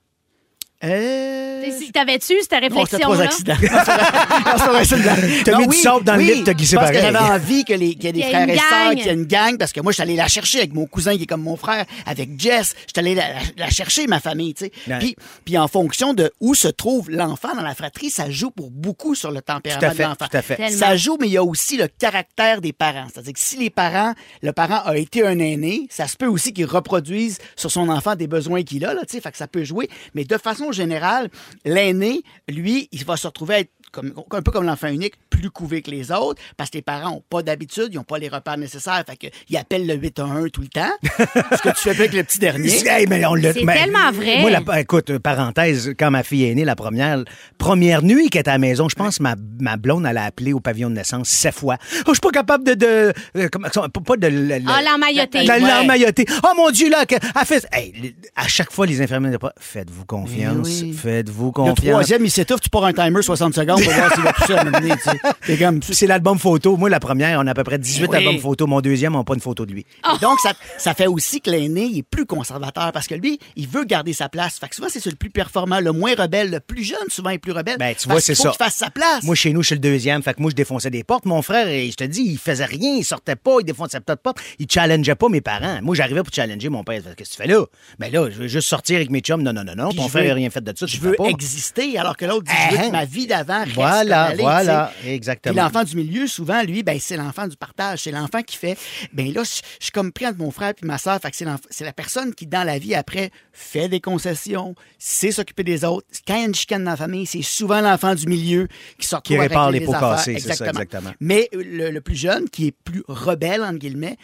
[0.83, 1.63] Euh...
[1.79, 3.23] Si T'avais-tu cette réflexion-là?
[3.23, 3.55] accidents.
[3.61, 5.43] Non, c'est vrai, c'est une blague.
[5.43, 7.11] T'as mis du sable dans le oui, lit, t'as glissé parce que pareil.
[7.13, 8.95] j'avais envie que les- qu'il y ait des Qu'il y frères une et sœurs, gang.
[8.97, 10.85] qu'il y ait une gang, parce que moi, je suis allé la chercher avec mon
[10.85, 12.75] cousin qui est comme mon frère, avec Jess.
[12.87, 14.71] Je suis allé la, la- la chercher, ma famille, tu sais.
[14.87, 14.99] Ouais.
[14.99, 18.69] Puis, puis en fonction de où se trouve l'enfant dans la fratrie, ça joue pour
[18.69, 20.27] beaucoup sur le tempérament Tout à fait, de l'enfant.
[20.29, 20.55] tout à fait.
[20.57, 20.77] Tellement.
[20.77, 23.07] Ça joue, mais il y a aussi le caractère des parents.
[23.11, 24.13] C'est-à-dire que si les parents,
[24.43, 28.15] le parent a été un aîné, ça se peut aussi qu'il reproduise sur son enfant
[28.15, 29.89] des besoins qu'il a, là, tu sais, fait que ça peut jouer.
[30.13, 31.29] Mais de façon générale,
[31.63, 35.49] l'aîné, lui, il va se retrouver à être comme, un peu comme l'enfant unique, plus
[35.49, 38.27] couvé que les autres, parce que les parents n'ont pas d'habitude, ils n'ont pas les
[38.29, 40.91] repères nécessaires, fait que, ils appellent le 811 tout le temps.
[41.03, 42.69] ce que tu fais avec le petit dernier.
[42.95, 44.41] Hey, mais on l'a- C'est mais- tellement vrai.
[44.41, 47.23] Moi, la- écoute, parenthèse, quand ma fille est née, la première,
[47.57, 50.25] première nuit qu'elle était à la maison, je pense que ma, ma blonde, elle a
[50.25, 51.77] appelé au pavillon de naissance sept fois.
[52.01, 52.73] Oh, je suis pas capable de.
[52.73, 54.27] de euh, comment- pas de.
[54.27, 55.43] le- le- Ah, l'emmailloter.
[55.45, 55.61] La- Ouais.
[55.61, 56.25] L'emmailloter.
[56.43, 57.65] Oh mon Dieu, là, que- elle fait.
[57.71, 60.67] Hey, à chaque fois, les infirmières disent pas Faites-vous confiance.
[60.81, 60.93] Eh oui.
[60.93, 61.85] Faites-vous Le confiance.
[61.89, 64.61] troisième, il s'étouffe, tu pars un timer 60 secondes pour voir s'il va pousser à
[64.61, 65.19] un moment donné, tu sais.
[65.45, 66.75] T'es comme, C'est l'album photo.
[66.77, 68.17] Moi, la première, on a à peu près 18 Oui.
[68.17, 68.67] albums photo.
[68.67, 69.85] Mon deuxième, on n'a pas une photo de lui.
[70.15, 73.39] Et donc, ça, ça fait aussi que l'aîné il est plus conservateur parce que lui,
[73.55, 74.59] il veut garder sa place.
[74.59, 77.37] Fait que souvent, c'est le plus performant, le moins rebelle, le plus jeune, souvent, est
[77.37, 77.77] plus rebelle.
[77.77, 78.49] Ben, tu Parce vois, qu'il c'est faut ça.
[78.49, 79.23] qu'il fasse sa place.
[79.23, 80.21] Moi, chez nous, je suis le deuxième.
[80.23, 81.25] Fait que moi, je défonçais des portes.
[81.25, 82.95] Mon frère, et je te dis, il faisait rien.
[82.97, 83.57] Il sortait pas.
[83.59, 84.37] Il défonçait pas de porte.
[84.59, 85.79] Il challengeait pas mes parents.
[85.81, 87.01] Moi, j'arrivais pour challenger mon père.
[87.15, 87.63] Qu'est-ce que tu fais là?
[87.99, 89.41] Ben là, je veux juste sortir avec mes chums.
[89.43, 89.89] Non, non, non, non.
[89.89, 90.85] Puis Ton je frère veux- n'a rien fait de ça.
[90.85, 91.25] tu je le veux pas.
[91.25, 92.87] exister, alors que l'autre dit, je veux Hein?
[92.87, 95.13] que ma vie d'avant Voilà, voilà, tu sais.
[95.13, 95.63] exactement.
[95.63, 97.99] L'enfant du milieu, souvent, lui, ben, c'est l'enfant du partage.
[98.03, 98.77] C'est l'enfant qui fait,
[99.13, 101.19] ben là, je suis comme pris entre mon frère puis ma soeur.
[101.21, 101.37] Fait que
[101.69, 106.07] c'est la personne qui, dans la vie, après, fait des concessions, sait s'occuper des autres.
[106.27, 108.67] Quand il y a une chicane dans la famille, c'est souvent l'enfant du milieu
[108.99, 111.11] qui retrouve à répare les pots cassés, c'est ça, exactement.
[111.19, 114.17] Mais euh, le, le plus jeune, qui est plus rebelle, entre guillemets,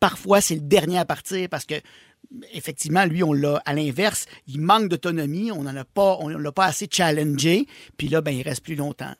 [0.00, 1.74] parfois, c'est le dernier à partir parce que
[2.52, 6.52] effectivement, lui, on l'a à l'inverse, il manque d'autonomie, on n'en a pas, on l'a
[6.52, 7.66] pas assez challengé,
[7.96, 9.12] puis là, ben, il reste plus longtemps.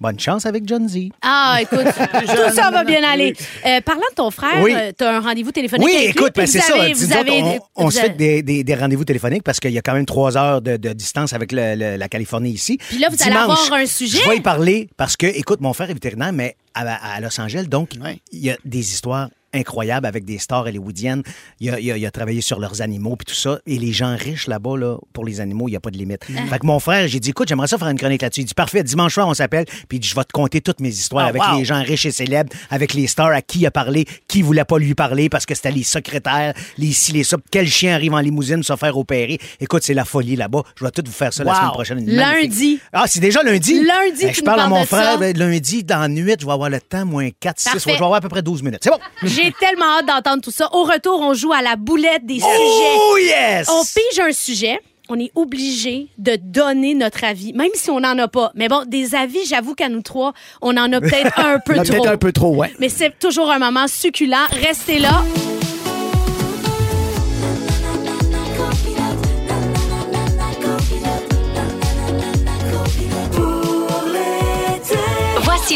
[0.00, 1.08] Bonne chance avec John Z.
[1.20, 3.34] Ah, écoute, tout ça va bien aller.
[3.66, 4.72] Euh, parlant de ton frère, Oui.
[4.96, 6.76] tu as un rendez-vous téléphonique Oui, avec écoute, ben, c'est ça.
[6.80, 9.04] avez- Dis vous donc, avez- on, on vous se avez- fait des, des- des rendez-vous
[9.04, 11.96] téléphoniques parce qu'il y a quand même trois heures de, de distance avec le- le-
[11.96, 12.78] la Californie ici.
[12.88, 14.18] Puis là, vous allez avoir un sujet?
[14.22, 17.38] Je vais y parler parce que, écoute, mon frère est vétérinaire, mais à, à Los
[17.40, 17.90] Angeles, donc,
[18.30, 21.22] il y a des histoires incroyables avec des stars hollywoodiennes.
[21.60, 23.58] Il a, il a- il a travaillé sur leurs animaux puis tout ça.
[23.66, 26.22] Et les gens riches là-bas, là, pour les animaux, il n'y a pas de limite.
[26.36, 26.40] Ah.
[26.50, 28.42] Fait que mon frère, j'ai dit, écoute, j'aimerais ça faire une chronique là-dessus.
[28.42, 30.80] Il dit, parfait, dimanche soir, on s'appelle, puis il dit, je vais te conter toutes
[30.80, 31.58] mes histoires Ah, avec wow.
[31.58, 34.64] les gens riches et célèbres, avec les stars à qui il a parlé, qui voulait
[34.64, 37.36] pas lui parler parce que c'était les secrétaires, les ci, les ça.
[37.50, 39.38] Quel chien arrive en limousine se faire opérer?
[39.60, 40.62] Écoute, c'est la folie là-bas.
[40.76, 41.98] Je vais tout vous faire ça la semaine prochaine.
[42.00, 42.32] Une Lundi.
[42.48, 43.74] magnifique- Ah, c'est déjà lundi?
[43.74, 46.52] Lundi, Ben, tu je parle à mon frère, ben, lundi, dans la nuit, je vais
[46.52, 47.68] avoir le temps, moins 4, 6.
[47.68, 47.90] Je Parfait.
[47.90, 48.80] vais avoir à peu près 12 minutes.
[48.82, 48.98] C'est bon.
[49.44, 50.68] J'ai tellement hâte d'entendre tout ça.
[50.72, 52.98] Au retour, on joue à la boulette des sujets.
[53.10, 53.68] Oh, yes!
[53.70, 54.80] On pige un sujet.
[55.10, 58.52] On est obligé de donner notre avis, même si on n'en a pas.
[58.54, 60.32] Mais bon, des avis, j'avoue qu'à nous trois,
[60.62, 61.92] on en a peut-être un peu On a trop.
[61.96, 62.72] Peut-être un peu trop, ouais.
[62.78, 64.46] Mais c'est toujours un moment succulent.
[64.66, 65.22] Restez là.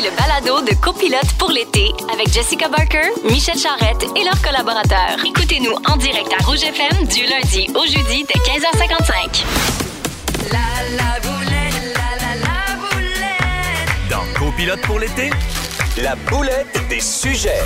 [0.08, 5.18] Le balado de copilote pour l'été avec Jessica Barker, Michel Charrette et leurs collaborateurs.
[5.24, 9.44] Écoutez-nous en direct à Rouge FM du lundi au jeudi dès 15h55.
[14.08, 15.30] Dans Copilote pour l'été,
[15.98, 17.64] la boulette des sujets.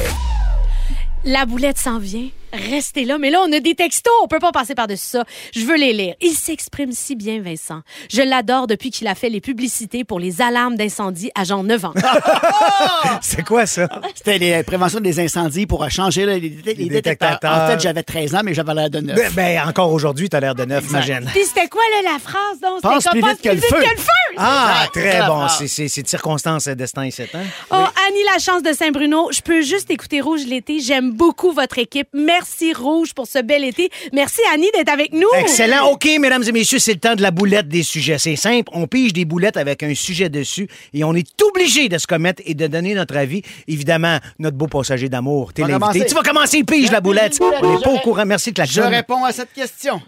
[1.24, 2.28] La boulette s'en vient.
[2.52, 3.18] Restez là.
[3.18, 4.12] Mais là, on a des textos.
[4.22, 5.24] On peut pas passer par-dessus ça.
[5.54, 6.14] Je veux les lire.
[6.20, 7.80] Il s'exprime si bien, Vincent.
[8.10, 11.84] Je l'adore depuis qu'il a fait les publicités pour les alarmes d'incendie à genre 9
[11.86, 11.94] ans.
[13.20, 13.88] C'est quoi ça?
[14.14, 17.30] C'était les préventions des incendies pour changer là, les, les Les détecteurs.
[17.30, 17.52] détecteurs.
[17.62, 19.16] En fait, j'avais 13 ans, mais j'avais l'air de neuf.
[19.16, 21.28] Ben, ben, encore aujourd'hui, t'as l'air de neuf, imagine.
[21.32, 22.60] Puis c'était quoi, là, la phrase?
[22.60, 23.76] Donc, Pense comme, plus vite que le feu.
[23.76, 24.34] que le feu!
[24.36, 25.46] Ah, très bon.
[25.48, 27.42] C'est- de circonstance, euh, destin ici, hein?
[27.70, 30.80] Oh, Annie La Chance de Saint-Bruno, je peux juste écouter Rouge l'été.
[30.80, 32.08] J'aime beaucoup votre équipe.
[32.12, 32.41] Merci
[32.76, 33.90] Rouge pour ce bel été.
[34.12, 35.28] Merci Annie d'être avec nous.
[35.38, 35.86] Excellent.
[35.90, 38.18] OK, mesdames et messieurs, c'est le temps de la boulette des sujets.
[38.18, 38.70] C'est simple.
[38.74, 42.42] On pige des boulettes avec un sujet dessus et on est obligé de se commettre
[42.46, 43.42] et de donner notre avis.
[43.68, 46.06] Évidemment, notre beau passager d'amour, t'es l'invité.
[46.06, 47.38] Tu vas commencer, pige la boulette.
[47.38, 47.60] boulette.
[47.62, 48.24] On n'est pas au courant.
[48.26, 48.86] Merci de la Je jeune.
[48.92, 50.00] réponds à cette question.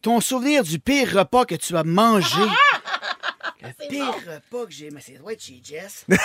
[0.00, 2.26] Ton souvenir du pire repas que tu as mangé?
[3.60, 6.04] Le pire repas que j'ai, mais c'est ouais, chez Jess.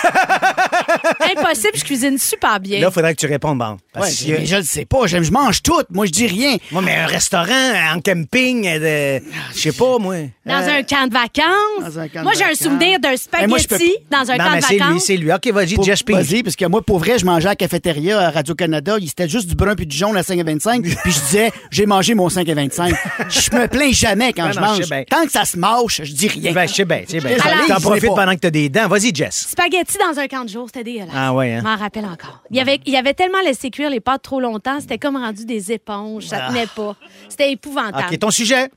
[1.36, 2.80] Impossible, je cuisine super bien.
[2.80, 3.76] Là, il faudrait que tu répondes, bon.
[3.92, 5.80] Parce Ouais, que- mais je le sais pas, je mange tout.
[5.90, 6.56] Moi, je dis rien.
[6.70, 9.24] Moi, mais un restaurant en camping, euh, de...
[9.54, 10.14] je sais pas, moi.
[10.46, 11.80] Dans un camp de vacances.
[11.80, 12.58] Dans un camp de moi, j'ai un vacances.
[12.62, 14.78] souvenir d'un Eh, moi, je peux spaghetti dans un non, camp mais de c'est lui,
[14.80, 15.04] vacances.
[15.04, 15.32] c'est lui.
[15.32, 16.16] OK, vas-y, Jess Ping.
[16.16, 18.96] Vas-y, parce que moi, pour vrai, je mangeais à la cafétéria à Radio-Canada.
[19.00, 20.82] il- C'était juste du brun puis du jaune à 5,25.
[21.02, 22.94] puis je disais, j'ai mangé mon 5,25.
[23.28, 25.04] Je me plains jamais quand Non, je non, je mange.
[25.08, 26.52] Tant que ça se mâche, je dis rien.
[26.52, 28.88] Ben, je sais bien, Désolé, T'en profites pendant que t'as des dents.
[28.88, 29.48] Vas-y, Jess.
[29.50, 31.14] Spaghetti dans un camp de jour, c'était dégueulasse.
[31.14, 31.58] Ah ouais, hein?
[31.60, 32.42] Je m'en rappelle encore.
[32.50, 35.16] Il y avait, il y avait tellement laissé cuire les pâtes trop longtemps, c'était comme
[35.16, 36.96] rendu des éponges, ça tenait pas.
[37.28, 38.06] C'était épouvantable.
[38.10, 38.70] OK, ton sujet?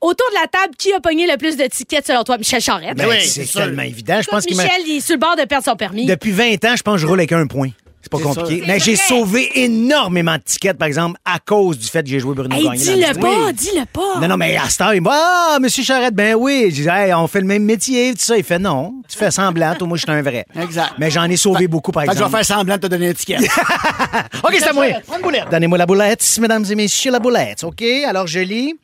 [0.00, 2.36] Autour de la table, qui a pogné le plus de tickets selon toi?
[2.36, 2.96] Michel Charette?
[2.96, 4.20] Ben, oui, c'est tellement évident.
[4.20, 4.44] Je pense.
[4.46, 6.04] Michel, il est sur le bord de perdre son permis.
[6.04, 7.70] Depuis 20 ans, je pense que je roule avec un point.
[8.04, 8.62] C'est pas compliqué.
[8.66, 12.34] Mais j'ai sauvé énormément de tickets, par exemple, à cause du fait que j'ai joué
[12.34, 12.76] Bruno Hey, Gagné.
[12.76, 13.44] dans dis-le l'histoire.
[13.46, 14.20] pas, dis-le pas.
[14.20, 16.66] Non, non, mais à cette heure, il me dit Ah, monsieur Charette, ben oui.
[16.70, 18.36] Je dis Hey, on fait le même métier, tout ça.
[18.36, 18.94] Il fait non.
[19.08, 20.44] Tu fais semblant, toi, moi, je suis un vrai.
[20.60, 20.92] Exact.
[20.98, 22.44] Mais j'en ai sauvé beaucoup, par Fait que je vais exemple.
[22.44, 23.38] faire semblant de te donner un ticket.
[24.44, 24.86] OK, c'est à moi.
[25.06, 25.44] Prends une boulette.
[25.50, 27.64] Donnez-moi la boulette, mesdames et messieurs, la boulette.
[27.64, 28.74] OK, alors je lis.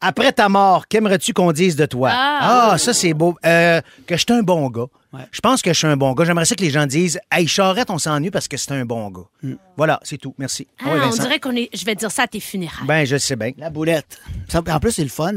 [0.00, 2.10] Après ta mort, qu'aimerais-tu qu'on dise de toi?
[2.12, 2.70] Ah.
[2.72, 3.36] Ah, ça, c'est beau.
[3.44, 4.86] Euh, que je suis un bon gars.
[5.32, 6.24] Je pense que je suis un bon gars.
[6.24, 9.10] J'aimerais ça que les gens disent Hey, Charette, on s'ennuie parce que c'est un bon
[9.10, 9.54] gars.
[9.76, 10.34] Voilà, c'est tout.
[10.38, 10.66] Merci.
[10.82, 11.68] Ah, Ouais, on dirait qu'on est.
[11.74, 12.86] Je vais dire ça à tes funérailles.
[12.86, 13.50] Ben, je sais bien.
[13.58, 14.18] La boulette.
[14.54, 15.32] En plus, c'est le fun.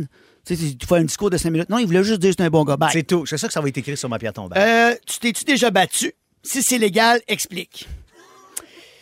[0.45, 1.70] Tu sais, tu fais un discours de 5 minutes.
[1.70, 2.76] Non, il voulait juste dire que c'est un bon gars.
[2.78, 2.89] Bye.
[2.91, 3.26] C'est tout.
[3.26, 4.61] C'est ça que ça va être écrit sur ma pierre tombale.
[4.61, 6.14] Euh, tu t'es-tu déjà battu?
[6.43, 7.88] Si c'est légal, explique.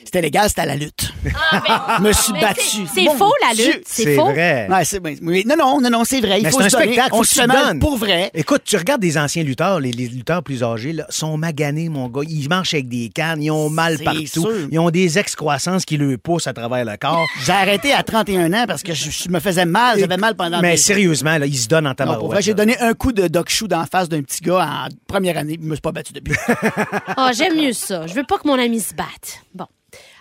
[0.03, 1.13] C'était légal, c'était à la lutte.
[1.23, 2.61] Je me suis Mais battu.
[2.93, 3.83] c'est- faux, la lutte.
[3.85, 4.25] C'est faux.
[4.31, 4.67] vrai.
[4.69, 5.15] Ouais, c'est bien.
[5.21, 6.39] Oui, Non, non, non, non, c'est vrai.
[6.39, 6.85] Il Mais faut c'est un se donner.
[6.93, 7.09] spectacle.
[7.13, 7.79] On faut se donnes.
[7.79, 8.31] pour vrai.
[8.33, 12.07] Écoute, tu regardes des anciens lutteurs, les, les lutteurs plus âgés, là, sont maganés, mon
[12.09, 12.21] gars.
[12.27, 14.25] Ils marchent avec des cannes, ils ont mal C'est partout.
[14.27, 14.51] sûr.
[14.71, 17.25] Ils ont des excroissances qui le poussent à travers le corps.
[17.45, 19.99] J'ai arrêté à 31 ans parce que je, je me faisais mal.
[19.99, 22.19] J'avais mal pendant Mais des- sérieusement, là, ils se donnent en tabarouette.
[22.21, 24.87] pour vrai, j'ai donné un coup de doc chou d'en face d'un petit gars en
[25.07, 25.57] première année.
[25.61, 26.33] Je me suis pas battu depuis.
[27.15, 28.07] Ah, j'aime mieux ça.
[28.07, 29.43] Je veux pas que mon ami se batte.
[29.53, 29.65] Bon.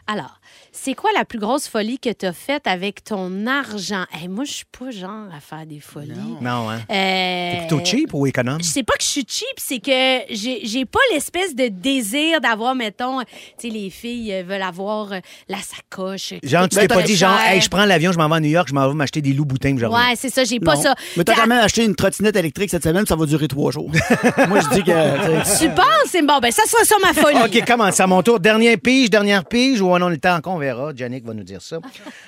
[0.06, 0.39] Alors,
[0.72, 4.04] c'est quoi la plus grosse folie que tu as faite avec ton argent?
[4.12, 6.10] Hey, moi, je suis pas genre à faire des folies.
[6.40, 6.80] Non, hein?
[6.90, 8.62] Euh, T'es plutôt cheap ou économe?
[8.62, 9.90] Je sais pas que je suis cheap, c'est que
[10.30, 13.26] j'ai pas l'espèce de désir d'avoir, mettons, tu
[13.58, 15.18] sais, les filles euh, veulent avoir euh,
[15.48, 16.34] la sacoche.
[16.42, 18.50] Genre, tu t'es pas dit, genre, hey, je prends l'avion, je m'en vais à New
[18.50, 19.90] York, je m'en vais m'acheter des loups boutins, reviens.
[19.90, 20.94] Ouais, c'est ça, j'ai pas ça.
[21.16, 23.90] Mais t'as quand même acheté une trottinette électrique cette semaine, ça va durer trois jours.
[24.48, 25.58] Moi, je dis que.
[25.58, 25.86] tu penses?
[26.06, 27.38] C'est bon, ben ça sera ça ma folie.
[27.44, 28.38] OK, comment ça, mon tour?
[28.38, 30.92] Dernière pige, dernière pige, ou on a le temps qu'on verra.
[30.96, 31.80] Yannick va nous dire ça.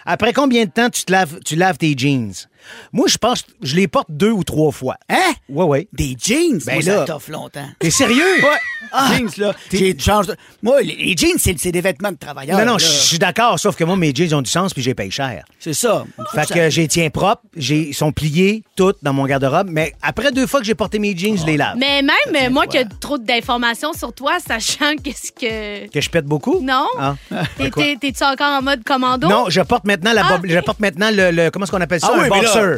[0.05, 2.49] Après combien de temps tu, te laves, tu laves tes jeans?
[2.92, 4.96] Moi, je pense, je les porte deux ou trois fois.
[5.08, 5.32] Hein?
[5.48, 5.88] Ouais, ouais.
[5.92, 6.58] Des jeans?
[6.66, 7.66] Ben Moi, là- ça t'offre longtemps.
[7.78, 8.22] T'es sérieux?
[8.42, 9.16] Ouais.
[9.16, 9.54] Jeans, là.
[9.72, 12.58] J'ai change de- Moi, les, les jeans, c'est c'est des vêtements de travailleurs.
[12.58, 14.94] Non, non, je suis d'accord, sauf que moi, mes jeans ont du sens, puis j'ai
[14.94, 15.44] paye cher.
[15.58, 16.04] C'est ça.
[16.34, 20.32] Fait que j'ai tiens propre, j'ai, ils sont pliés, toutes, dans mon garde-robe, mais après
[20.32, 21.76] deux fois que j'ai porté mes jeans, je les lave.
[21.78, 22.12] Mais même
[22.46, 25.88] euh, moi qui ai trop d'informations sur toi, sachant qu'est-ce que.
[25.88, 26.60] Que je pète beaucoup?
[26.60, 26.86] Non?
[26.98, 27.14] Ah.
[27.56, 29.28] T'es- t'es- T'es-tu encore en mode commando?
[29.28, 32.00] Non, je porte maintenant la Ah, je porte maintenant le, le- comment est-ce qu'on appelle
[32.00, 32.10] ça?
[32.12, 32.28] Ah oui,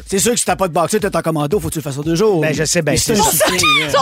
[0.07, 1.83] c'est sûr que si t'as pas de boxer, t'es en commando, faut que tu le
[1.83, 2.41] fasses aux deux jours.
[2.41, 3.23] Ben, je sais bien, C'est là.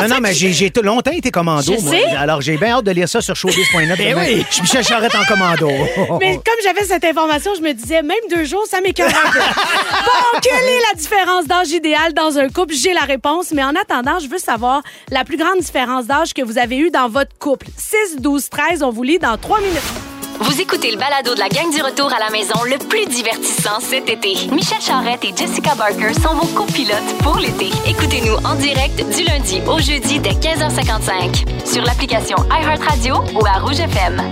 [0.01, 1.91] Non, non, mais j'ai, longtemps été commando, Je moi.
[1.93, 2.05] sais.
[2.17, 3.97] Alors, j'ai bien hâte de lire ça sur showbiz.net.
[3.99, 4.45] Ben oui.
[4.51, 5.69] Je Michel Charette en commando.
[6.21, 9.39] Mais comme j'avais cette information, je me disais, même deux jours, ça m'écœure un peu.
[9.39, 12.75] bon, quelle est la différence d'âge idéale dans un couple?
[12.75, 16.43] J'ai la réponse, mais en attendant, je veux savoir la plus grande différence d'âge que
[16.43, 17.67] vous avez eue dans votre couple.
[17.77, 20.12] 6, 12, 13, on vous lit dans trois minutes.
[20.41, 23.81] Vous écoutez le balado de la gang du retour à la maison le plus divertissant
[23.81, 24.35] cet été.
[24.51, 27.71] Michel Charrette et Jessica Barker sont vos copilotes pour l'été.
[27.87, 33.81] Écoutez-nous en direct du lundi au jeudi dès 15h55 sur l'application iHeartRadio ou à Rouge
[33.81, 34.23] FM.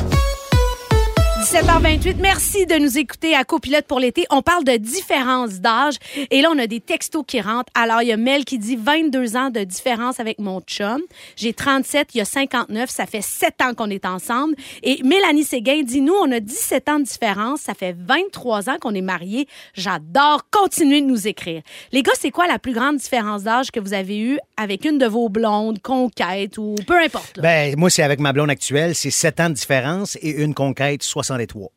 [1.40, 4.26] 17h28, merci de nous écouter à Copilote pour l'été.
[4.28, 5.94] On parle de différence d'âge
[6.30, 7.72] et là, on a des textos qui rentrent.
[7.74, 11.00] Alors, il y a Mel qui dit 22 ans de différence avec mon chum.
[11.36, 14.54] J'ai 37, il y a 59, ça fait 7 ans qu'on est ensemble.
[14.82, 18.76] Et Mélanie Séguin dit, nous, on a 17 ans de différence, ça fait 23 ans
[18.78, 19.48] qu'on est mariés.
[19.72, 21.62] J'adore continuer de nous écrire.
[21.92, 24.98] Les gars, c'est quoi la plus grande différence d'âge que vous avez eue avec une
[24.98, 27.38] de vos blondes, conquêtes ou peu importe?
[27.38, 27.42] là?
[27.42, 31.02] ben, moi, c'est avec ma blonde actuelle, c'est 7 ans de différence et une conquête
[31.30, 31.68] 63.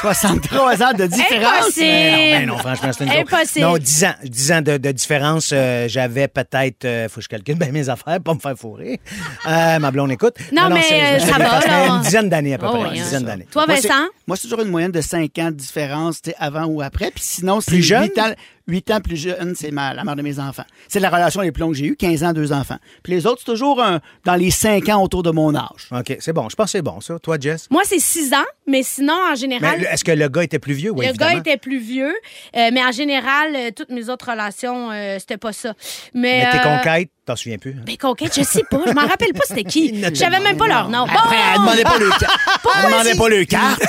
[0.00, 1.52] 63 ans de différence.
[1.64, 1.84] Impossible!
[1.86, 3.32] Ben non, franchement, c'est une joke.
[3.32, 3.66] Impossible.
[3.66, 4.14] Non, 10 ans.
[4.24, 5.50] 10 ans de, de différence.
[5.52, 6.84] euh, J'avais peut-être.
[6.86, 9.00] euh, faut que je calcule bien mes affaires, pas me faire fourrer.
[9.46, 10.34] Euh, ma blonde écoute.
[10.52, 11.86] Non, mais, euh, ça va, là.
[11.88, 12.88] Une dizaine d'années à peu Oh, près.
[12.88, 13.04] oui, une hein.
[13.04, 13.46] dizaine d'années.
[13.50, 14.04] Toi, Moi, c'est- Vincent?
[14.26, 17.10] Moi, c'est toujours une moyenne de 5 ans de différence, avant ou après.
[17.10, 18.04] Puis sinon, c'est Plus jeune?
[18.04, 18.32] 8 ans,
[18.70, 20.64] 8 ans plus jeune, c'est ma, la mère de mes enfants.
[20.88, 22.78] C'est la relation les plus longue que j'ai eue, 15 ans, deux enfants.
[23.02, 25.88] Puis les autres, c'est toujours un- dans les 5 ans autour de mon âge.
[25.92, 26.48] OK, c'est bon.
[26.48, 27.18] Je pense que c'est bon, ça.
[27.18, 27.66] Toi, Jess?
[27.70, 29.82] Moi, c'est 6 ans, mais sinon, en général.
[29.90, 30.90] est-ce que le gars était plus vieux?
[30.90, 31.32] Oui, le évidemment.
[31.32, 32.14] gars était plus vieux,
[32.56, 35.74] euh, mais en général, euh, toutes mes autres relations, euh, c'était pas ça.
[36.14, 37.76] Mais, Mais tes conquêtes, T'en souviens plus?
[37.78, 37.82] hein?
[37.86, 38.80] Ben, Conquête, je sais pas.
[38.86, 40.02] Je m'en rappelle pas c'était qui.
[40.02, 41.04] Je savais même pas leur nom.
[41.04, 41.62] Après, elle Bon!
[41.62, 42.40] demandait pas le carte.
[42.82, 43.82] Elle demandait pas le carte.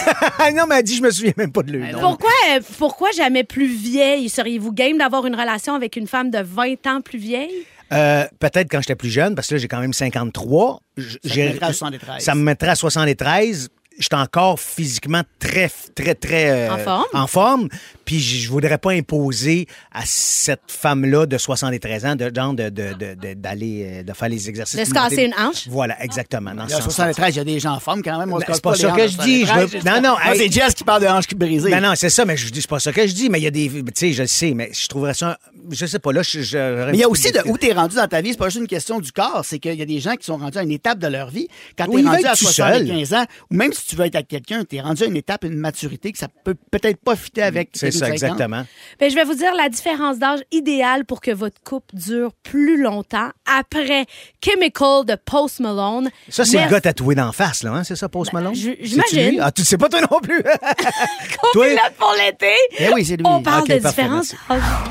[0.55, 1.91] Non, mais elle dit, je me souviens même pas de lui.
[1.99, 4.27] Pourquoi, euh, pourquoi jamais plus vieille?
[4.29, 7.65] Seriez-vous game d'avoir une relation avec une femme de 20 ans plus vieille?
[7.93, 10.81] Euh, Peut-être quand j'étais plus jeune, parce que là, j'ai quand même 53.
[10.97, 12.23] J- Ça j'ai- mettrait à 73.
[12.23, 13.69] Ça me mettrait à 73.
[13.99, 16.49] J'étais encore physiquement très, très, très...
[16.69, 17.05] euh, En forme?
[17.13, 17.67] En forme.
[18.11, 22.91] Puis je voudrais pas imposer à cette femme-là de 73 ans de, genre de, de,
[22.93, 24.77] de- de- d'aller, euh, de faire les exercices.
[24.77, 25.65] De se casser une hanche?
[25.69, 26.53] Voilà, exactement.
[26.53, 27.13] Dans Il y a sens-là.
[27.13, 28.33] 73, il y a des gens en forme quand même.
[28.33, 29.41] On se Ben, c'est pas les ça que je dis.
[29.41, 29.83] Je 73.
[29.85, 30.37] veux- non, non, hey.
[30.37, 31.69] c'est Jess qui parle de hanches brisées.
[31.71, 33.43] Ben non, c'est ça, mais je dis, c'est pas ça que je dis, mais il
[33.43, 33.69] y a des.
[33.69, 35.39] Tu sais, je le sais, mais je trouverais ça.
[35.69, 36.41] Je sais pas, là, je.
[36.41, 38.31] je- Mais il y a aussi de où tu es rendu dans ta vie.
[38.31, 39.45] C'est pas juste une question du corps.
[39.45, 41.47] C'est qu'il y a des gens qui sont rendus à une étape de leur vie.
[41.77, 44.27] Quand tu Oui, rendu à tout 75 ans, ou même si tu veux être avec
[44.27, 47.43] quelqu'un, tu es rendu à une étape, une maturité que ça peut peut-être pas fitter
[47.43, 47.69] avec.
[48.05, 48.31] Ça, de 50.
[48.35, 48.65] exactement.
[48.99, 52.81] Ben, je vais vous dire la différence d'âge idéale pour que votre couple dure plus
[52.81, 54.05] longtemps après
[54.43, 56.09] Chemical de Post Malone.
[56.29, 56.73] Ça, c'est le Merci.
[56.73, 57.83] gars tatoué d'en face, là, hein?
[57.83, 58.53] C'est ça, Post Malone?
[58.55, 59.29] je- C'est-tu j'imagine.
[59.29, 59.39] lui?
[59.41, 60.41] Ah, tu le sais pas, toi non plus?
[61.53, 62.53] Copilote pour l'été.
[62.79, 63.25] Eh oui, c'est lui.
[63.25, 64.35] On parle de différence.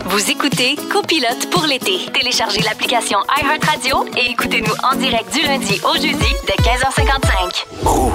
[0.06, 1.98] Vous écoutez Copilote pour l'été.
[2.12, 7.64] Téléchargez l'application iHeartRadio et écoutez-nous en direct du lundi au jeudi dès 15h55.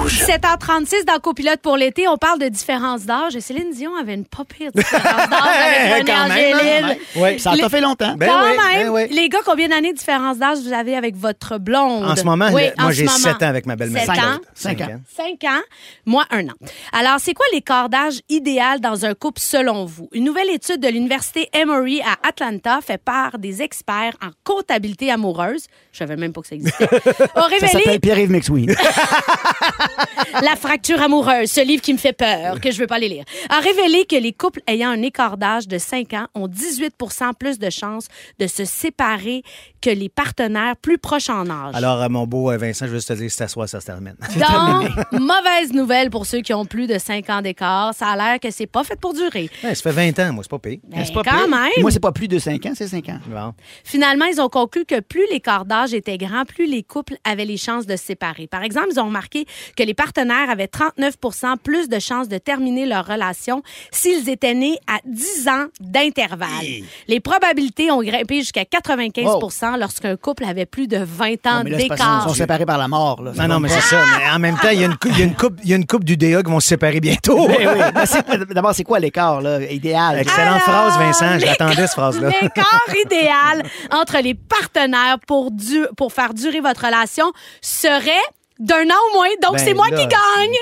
[0.08, 3.36] 7h36 dans Copilote pour l'été, on parle de différence d'âge.
[3.36, 6.54] Et Céline Dion avait une pas pire différence d'âge avec René Quand même,
[6.84, 6.98] Angélil.
[7.16, 7.38] Ouais.
[7.38, 8.14] Ça t'a fait longtemps.
[8.16, 9.08] Ben Quand oui, même, ben oui.
[9.10, 12.04] les gars, combien d'années de différence d'âge vous avez avec votre blonde?
[12.04, 13.32] En ce moment, Oui, le- moi, j'ai ce moment.
[13.34, 14.04] 7 ans avec ma belle-mère.
[14.04, 14.34] Sept Cinq ans.
[14.34, 14.40] autres.
[14.54, 15.00] Cinq Cinq ans.
[15.16, 15.62] 5 ans,
[16.04, 16.54] moi un an.
[16.92, 20.08] Alors, c'est quoi l'écart d'âge idéal dans un couple selon vous?
[20.12, 25.66] Une nouvelle étude de l'Université Emory à Atlanta, fait par des experts en comptabilité amoureuse,
[25.92, 26.84] je savais même pas que ça existait,
[27.34, 28.74] a Ça révélé s'appelle Pierre-Yves McSween.
[30.42, 33.24] La fracture amoureuse, ce livre qui me fait peur, que je veux pas aller lire,
[33.48, 36.94] a révélé que les couples ayant un écart d'âge de 5 ans ont 18
[37.38, 38.08] plus de chances
[38.38, 39.42] de se séparer
[39.80, 41.74] que les partenaires plus proches en âge.
[41.74, 43.80] Alors, euh, mon beau euh, Vincent, je veux juste te dire, c'est à soi, ça
[43.80, 44.16] se termine.
[44.34, 47.94] Donc, mauvaise nouvelle pour ceux qui ont plus de 5 ans d'écart.
[47.94, 49.48] Ça a l'air que c'est pas fait pour durer.
[49.62, 50.78] Ouais, ça fait 20 ans, moi, c'est pas pire.
[50.88, 51.48] Ben, C'est pas quand pire.
[51.48, 51.70] même.
[51.80, 53.20] Moi, c'est pas plus de 5 ans, c'est 5 ans.
[53.26, 53.52] Bon.
[53.84, 57.56] Finalement, ils ont conclu que plus l'écart d'âge était grand, plus les couples avaient les
[57.56, 58.46] chances de se séparer.
[58.46, 59.46] Par exemple, ils ont remarqué
[59.76, 63.62] que les partenaires avaient 39% plus de chances de terminer leur relation
[63.92, 64.54] s'ils étaient
[64.86, 66.48] à 10 ans d'intervalle.
[67.08, 72.24] Les probabilités ont grimpé jusqu'à 95% lorsqu'un couple avait plus de 20 ans d'écart.
[72.28, 73.22] sont séparés par la mort.
[73.22, 73.32] Là.
[73.36, 74.02] Non, non, mais c'est ça.
[74.18, 75.70] Mais en même temps, il y a une, cou- il y a une coupe, il
[75.70, 77.46] y a une coupe d'UDA qui vont se séparer bientôt.
[77.48, 77.54] Oui.
[77.94, 80.18] Mais c'est- D'abord, c'est quoi l'écart là, idéal?
[80.18, 81.36] Excellente Alors, phrase, Vincent.
[81.46, 82.30] L'attendais, cette phrase-là.
[82.42, 88.10] L'écart idéal entre les partenaires pour, du- pour faire durer votre relation serait
[88.58, 89.28] d'un an au moins.
[89.42, 90.54] Donc, Ben c'est moi là, qui gagne.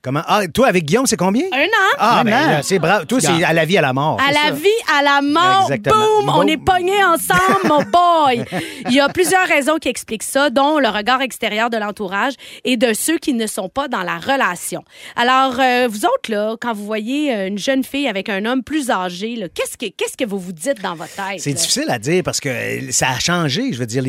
[0.00, 0.22] Comment?
[0.26, 1.44] Ah, toi, avec Guillaume, c'est combien?
[1.52, 1.96] Un an.
[1.98, 2.60] Ah, Un ben, an.
[2.62, 3.04] c'est bravo.
[3.04, 4.16] Toi, c'est à la vie, à la mort.
[4.20, 4.50] À la ça.
[4.52, 5.96] vie, à la mort, Exactement.
[6.20, 8.44] boum, on est pognés ensemble, mon boy.
[8.88, 12.34] Il y a plusieurs raisons qui expliquent ça, dont le regard extérieur de l'entourage
[12.64, 14.84] et de ceux qui ne sont pas dans la relation.
[15.16, 18.62] Alors, euh, vous autres, là, quand vous voyez euh, une jeune fille avec un homme
[18.62, 21.40] plus âgé, là, qu'est-ce que qu'est-ce que vous vous dites dans votre tête?
[21.40, 23.72] C'est difficile à dire parce que euh, ça a changé.
[23.72, 24.04] Je veux dire,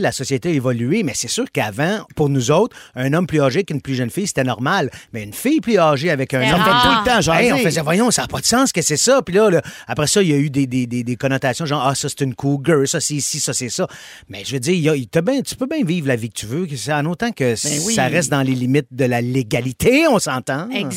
[0.00, 3.64] la société a évolué, mais c'est sûr qu'avant, pour nous autres, un homme plus âgé
[3.64, 4.90] qu'une plus jeune fille, c'était normal.
[5.14, 6.62] Mais une fille plus âgée avec un homme...
[6.62, 7.34] tout le temps, genre.
[7.36, 9.22] Hey, on faisait, voyons, ça n'a pas de sens que c'est ça.
[9.22, 11.86] Puis là, là, après ça, il y a eu des, des, des, des connotations genre,
[11.86, 13.86] ah, ça, c'est une cougar, ça, c'est ici, ça, c'est ça.
[14.28, 16.16] Mais je veux dire, il y a- il t'as bien- tu peux bien vivre la
[16.16, 17.94] vie que tu veux, en autant que Ben oui.
[17.94, 20.68] ça reste dans les limites de la légalité, on s'entend.
[20.70, 20.92] Exactement.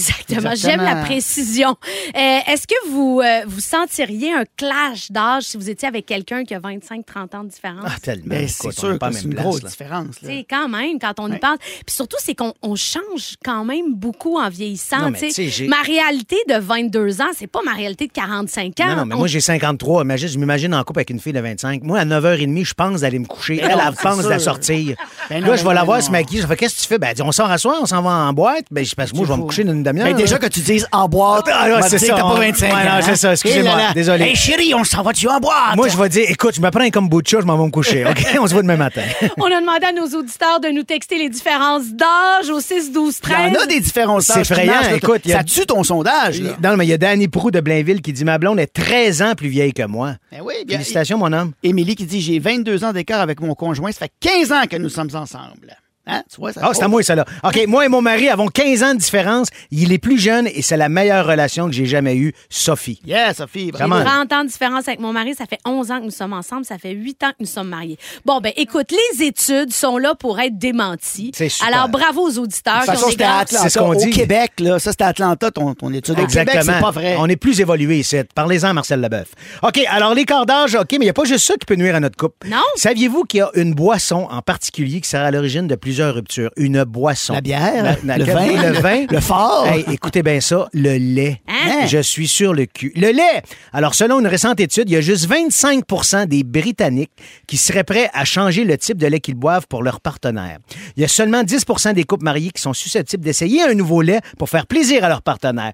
[0.51, 0.55] Exactement.
[0.55, 1.75] J'aime la précision.
[2.15, 6.43] Euh, Est-ce que vous, euh, vous sentiriez un clash d'âge si vous étiez avec quelqu'un
[6.43, 7.83] qui a 25-30 ans de différence?
[7.85, 8.25] Ah, tellement.
[8.27, 9.69] Ben, c'est sûr pas même une place, grosse là.
[9.69, 10.21] différence.
[10.21, 10.29] là.
[10.49, 11.39] Quand même, quand on y Ouais.
[11.39, 11.57] pense.
[11.85, 14.97] Puis surtout, c'est qu'on on change quand même beaucoup en vieillissant.
[14.99, 18.85] Non, mais j'ai- ma réalité de 22 ans, c'est pas ma réalité de 45 ans.
[18.87, 20.03] Non, non, mais On- moi, j'ai 53.
[20.03, 21.83] Imagine, je m'imagine en couple avec une fille de 25.
[21.83, 23.59] Moi, à 9h30, je pense d'aller me coucher.
[23.61, 24.51] Elle, non, elle pense de la sûr.
[24.53, 24.95] sortir.
[25.29, 26.41] Ben non, là, je ben vais la non, voir se maquiller.
[26.41, 26.97] Je fais, qu'est-ce que tu fais?
[26.97, 28.65] Ben, elle dit, on sort à soir, on s'en va en boîte.
[28.71, 30.07] Ben, je pense que moi, je vais me coucher dans une demi-heure.
[30.07, 32.13] Ben, déjà que tu dises en boîte, Ah, là, on va c'est te dire ça,
[32.15, 32.99] que t'as pas on- 25 Ouais, non, ans.
[33.01, 33.93] c'est ça, excusez-moi, Eh là là.
[33.93, 34.23] désolé.
[34.25, 35.75] Hey chérie, on s'en va-tu en boîte?
[35.75, 38.05] Moi, je vais dire, écoute, je me prends un kombucha, je m'en vais me coucher.
[38.05, 38.25] OK?
[38.39, 39.01] on se voit demain matin.
[39.37, 43.19] On a demandé à nos auditeurs de nous texter les différences d'âge au 6, 12,
[43.23, 43.57] Il y 13.
[43.57, 43.79] en a des
[44.33, 46.51] C'est effrayant, écoute, a- Ça tue ton sondage, là.
[46.63, 49.21] non, mais il y a Danny Prou de Blainville qui dit Ma blonde est 13
[49.21, 50.15] ans plus vieille que moi.
[50.31, 51.51] Ben oui, bien- Félicitations, mon homme.
[51.63, 54.77] Émilie qui dit J'ai 22 ans d'écart avec mon conjoint, ça fait 15 ans que
[54.77, 55.75] nous sommes ensemble.
[56.07, 56.23] Hein?
[56.31, 57.25] Tu vois, ça Ah, c'est à moi, ça, là.
[57.43, 59.47] OK, moi et mon mari avons 15 ans de différence.
[59.71, 62.99] Il est plus jeune et c'est la meilleure relation que j'ai jamais eue, Sophie.
[63.05, 63.71] Yeah, Sophie.
[63.71, 63.93] bravo.
[63.95, 64.09] Vraiment.
[64.09, 66.65] 30 ans de différence avec mon mari, ça fait 11 ans que nous sommes ensemble,
[66.65, 67.97] ça fait 8 ans que nous sommes mariés.
[68.25, 71.31] Bon, ben écoute, les études sont là pour être démenties.
[71.35, 71.73] C'est super.
[71.73, 73.63] Alors, bravo aux auditeurs De toute façon, c'était à Atlanta.
[73.63, 74.09] C'est ce qu'on Au dit.
[74.09, 76.11] Québec, là, ça, c'était à Atlanta, ton, ton étude.
[76.19, 76.73] Au Québec, Exactement.
[76.75, 77.15] c'est pas vrai.
[77.19, 78.17] On est plus évolué ici.
[78.35, 79.27] Parlez-en Marcel Leboeuf.
[79.63, 81.95] OK, alors l'écart d'âge, OK, mais il n'y a pas juste ça qui peut nuire
[81.95, 82.47] à notre couple.
[82.47, 82.57] Non.
[82.75, 86.51] Saviez-vous qu'il y a une boisson en particulier qui sera à l'origine de plusieurs ruptures?
[86.57, 87.33] Une boisson.
[87.33, 89.05] La bière, La- le vin, le vin.
[89.09, 89.65] le fort.
[89.67, 91.41] Hey, écoutez bien ça, le lait.
[91.47, 91.85] Hein?
[91.87, 92.91] Je suis sur le cul.
[92.97, 93.41] Le lait!
[93.71, 95.85] Alors, selon une récente étude, il y a juste 25
[96.27, 97.11] des Britanniques
[97.47, 100.57] qui seraient prêts à changer le type de lait qu'ils boivent pour leur partenaire.
[100.97, 104.19] Il y a seulement 10 des couples mariés qui sont susceptibles d'essayer un nouveau lait
[104.37, 105.71] pour faire plaisir à leur partenaire.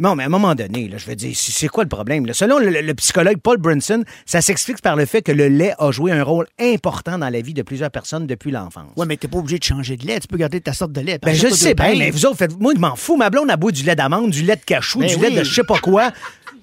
[0.00, 2.24] Non, mais à un moment donné, là, je veux dire, c'est quoi le problème?
[2.26, 2.32] là?
[2.32, 5.90] Selon le, le psychologue Paul Brunson, ça s'explique par le fait que le lait a
[5.92, 8.90] joué un rôle important dans la vie de plusieurs personnes depuis l'enfance.
[8.96, 10.18] Ouais, mais t'es pas obligé de changer de lait.
[10.18, 11.18] Tu peux garder ta sorte de lait.
[11.22, 13.16] Ben, je sais bien, mais vous autres, faites, moi, je m'en fous.
[13.16, 15.20] Ma blonde a boit du lait d'amande, du lait de cachou, Ben du oui.
[15.30, 16.10] lait de je sais pas quoi.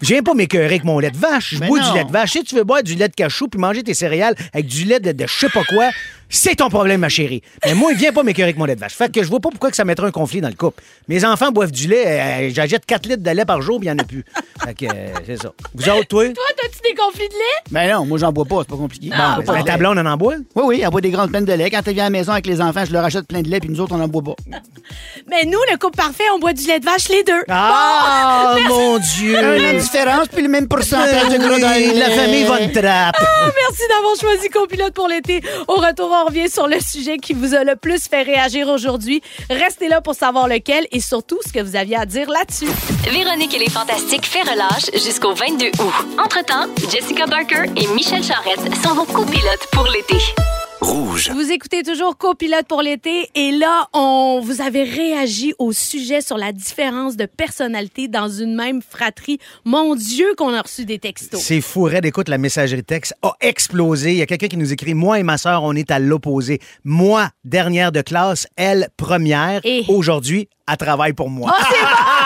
[0.02, 1.54] Je viens pas m'écœurer avec mon lait de vache.
[1.56, 2.32] Je Ben bois du lait de vache.
[2.32, 5.00] Si tu veux boire du lait de cachou puis manger tes céréales avec du lait
[5.00, 5.90] de, de je sais pas quoi,
[6.30, 7.42] c'est ton problème, ma chérie.
[7.66, 8.94] Mais moi, il vient pas m'écœurer avec mon lait de vache.
[8.96, 10.84] Fait que je vois pas pourquoi que ça mettrait un conflit dans le couple.
[11.08, 13.92] Mes enfants boivent du lait, euh, j'achète 4 litres de lait par jour, puis il
[13.92, 14.26] y en a plus.
[14.64, 15.54] Fait que, euh, c'est ça.
[15.74, 16.26] Vous autres, toi?
[16.26, 17.64] Toi, t'as-tu des conflits de lait?
[17.72, 18.58] Ben non, moi, j'en bois pas.
[18.60, 19.10] C'est pas compliqué.
[19.14, 19.72] Ah, bois Ben, pas.
[19.72, 20.36] ta blonde, on en boit?
[20.56, 21.70] Oui, oui, elle boit des grandes peines de lait.
[21.70, 23.60] Quand elle vient à la maison avec les enfants, je leur achète plein de lait,
[23.60, 24.36] puis nous autres, on n'en boit pas.
[25.30, 27.44] Mais nous, le couple parfait, on boit du lait de vache les deux.
[27.50, 29.38] Ah, mon Dieu!
[29.38, 33.16] Un an de différence, puis le même pourcentage de gras dans la famille Von Trapp.
[33.20, 35.42] Ah, merci d'avoir choisi Copilote pour l'été.
[35.68, 39.22] Au retour, on revient sur le sujet qui vous a le plus fait réagir aujourd'hui.
[39.50, 42.70] Restez là pour savoir lequel et surtout ce que vous aviez à dire là-dessus.
[43.12, 45.94] Véronique et les Fantastiques fait relâche jusqu'au 22 août.
[46.24, 50.18] Entre-temps, Jessica Barker et Michel Charrette sont vos copilotes pour l'été.
[50.82, 51.32] Rouge.
[51.34, 56.38] Vous écoutez toujours Copilote pour l'été et là, on vous avez réagi au sujet sur
[56.38, 59.40] la différence de personnalité dans une même fratrie.
[59.66, 61.42] Mon Dieu, qu'on a reçu des textos.
[61.42, 64.12] C'est fou, Red, écoute, la messagerie texte a explosé.
[64.12, 66.60] Il y a quelqu'un qui nous écrit Moi et ma sœur, on est à l'opposé.
[66.84, 69.62] Moi, dernière de classe, elle, première.
[69.64, 69.84] Et?
[69.88, 71.56] Aujourd'hui, elle travaille pour moi.
[71.58, 71.64] Oh,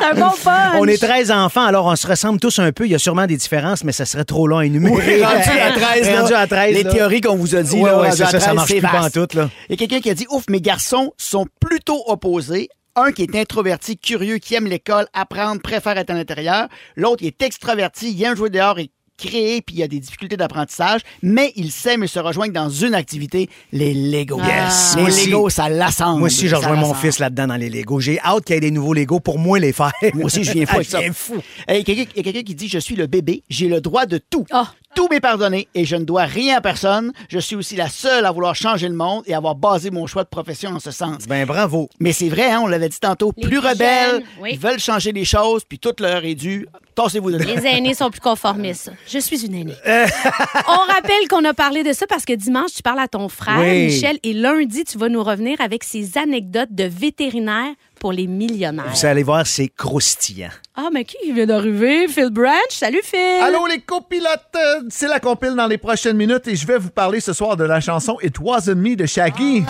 [0.00, 0.74] c'est un bon punch!
[0.78, 2.86] On est 13 enfants, alors on se ressemble tous un peu.
[2.86, 5.22] Il y a sûrement des différences, mais ça serait trop long à énumérer.
[5.24, 6.92] Rendu à 13, là, Rendu à 13, les là.
[6.92, 8.94] théories qu'on vous a dit, Ouais, là, ouais, à ça, ça 13, marche plus vaste.
[9.14, 9.50] pantoute, là.
[9.68, 12.68] Il y a quelqu'un qui a dit Ouf, mes garçons sont plutôt opposés.
[12.96, 16.66] Un qui est introverti, curieux, qui aime l'école, apprendre, préfère être à l'intérieur.
[16.96, 20.36] L'autre, il est extraverti, il aime jouer dehors et créer, puis il a des difficultés
[20.36, 24.40] d'apprentissage, mais il s'aime et se rejoindre dans une activité, les Legos.
[24.40, 25.30] Yes, Les moi aussi.
[25.30, 26.20] Legos, ça l'assemble.
[26.20, 28.00] Moi aussi, je rejoins mon fils là-dedans dans les Legos.
[28.00, 29.92] J'ai hâte qu'il y ait des nouveaux Legos pour moi les faire.
[30.14, 30.66] Moi aussi, je viens
[31.12, 31.34] fou
[31.68, 34.46] Il y a quelqu'un qui dit Je suis le bébé, j'ai le droit de tout.
[34.50, 34.72] Ah.
[34.98, 37.12] Tout m'est pardonné et je ne dois rien à personne.
[37.28, 40.24] Je suis aussi la seule à vouloir changer le monde et avoir basé mon choix
[40.24, 41.28] de profession en ce sens.
[41.28, 41.88] Ben bravo.
[42.00, 44.50] Mais c'est vrai, hein, on l'avait dit tantôt, Les plus rebelles, jeunes, oui.
[44.54, 46.66] ils veulent changer les choses, puis toute leur est due.
[46.96, 47.44] Tassez-vous de là.
[47.44, 48.90] Les aînés sont plus conformistes.
[49.08, 49.74] Je suis une aînée.
[49.86, 53.60] On rappelle qu'on a parlé de ça parce que dimanche, tu parles à ton frère,
[53.60, 53.84] Oui.
[53.86, 58.92] Michel, et lundi, tu vas nous revenir avec ces anecdotes de vétérinaires pour les millionnaires.
[58.92, 60.50] Vous allez voir, c'est croustillant.
[60.74, 62.08] Ah, mais qui vient d'arriver?
[62.08, 62.54] Phil Branch?
[62.70, 63.42] Salut, Phil.
[63.42, 64.56] Allô les copilotes,
[64.88, 67.64] c'est la compile dans les prochaines minutes et je vais vous parler ce soir de
[67.64, 69.64] la chanson It Wasn't Me de Shaggy.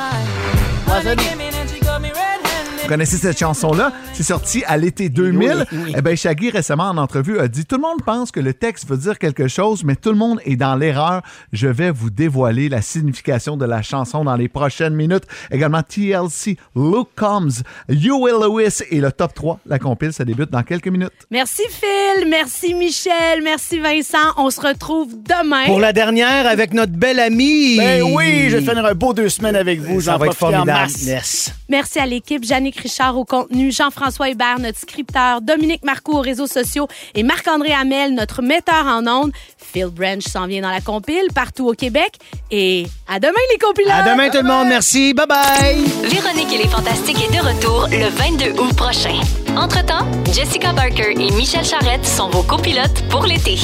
[2.89, 3.93] Vous connaissez cette chanson-là?
[4.15, 5.67] C'est sorti à l'été 2000.
[5.71, 5.93] Oui, oui.
[5.95, 8.89] Eh bien, Shaggy, récemment, en entrevue, a dit Tout le monde pense que le texte
[8.89, 11.21] veut dire quelque chose, mais tout le monde est dans l'erreur.
[11.53, 15.25] Je vais vous dévoiler la signification de la chanson dans les prochaines minutes.
[15.51, 19.61] Également, TLC, Luke Combs, You Will Lewis et le top 3.
[19.67, 21.13] La compile, ça débute dans quelques minutes.
[21.31, 22.27] Merci, Phil.
[22.31, 23.43] Merci, Michel.
[23.45, 24.33] Merci, Vincent.
[24.39, 25.67] On se retrouve demain.
[25.67, 27.77] Pour la dernière, avec notre belle amie.
[27.77, 30.01] Ben oui, je vais finir un beau deux semaines avec vous.
[30.01, 30.71] Ça J'en va être en formidable.
[30.71, 31.03] masse.
[31.03, 31.53] Yes.
[31.69, 36.47] Merci à l'équipe, Jannick Richard au contenu, Jean-François Hébert, notre scripteur, Dominique Marcoux aux réseaux
[36.47, 39.33] sociaux et Marc-André Hamel, notre metteur en ondes.
[39.59, 42.15] Phil Branch s'en vient dans la compile partout au Québec.
[42.51, 44.05] Et à demain, les compilations.
[44.05, 44.69] À demain, tout le monde.
[44.69, 45.15] Merci.
[45.15, 45.85] Bye bye.
[46.05, 49.21] Véronique et les Fantastiques est de retour le 22 août prochain.
[49.57, 53.59] Entre-temps, Jessica Barker et Michel Charrette sont vos copilotes pour l'été.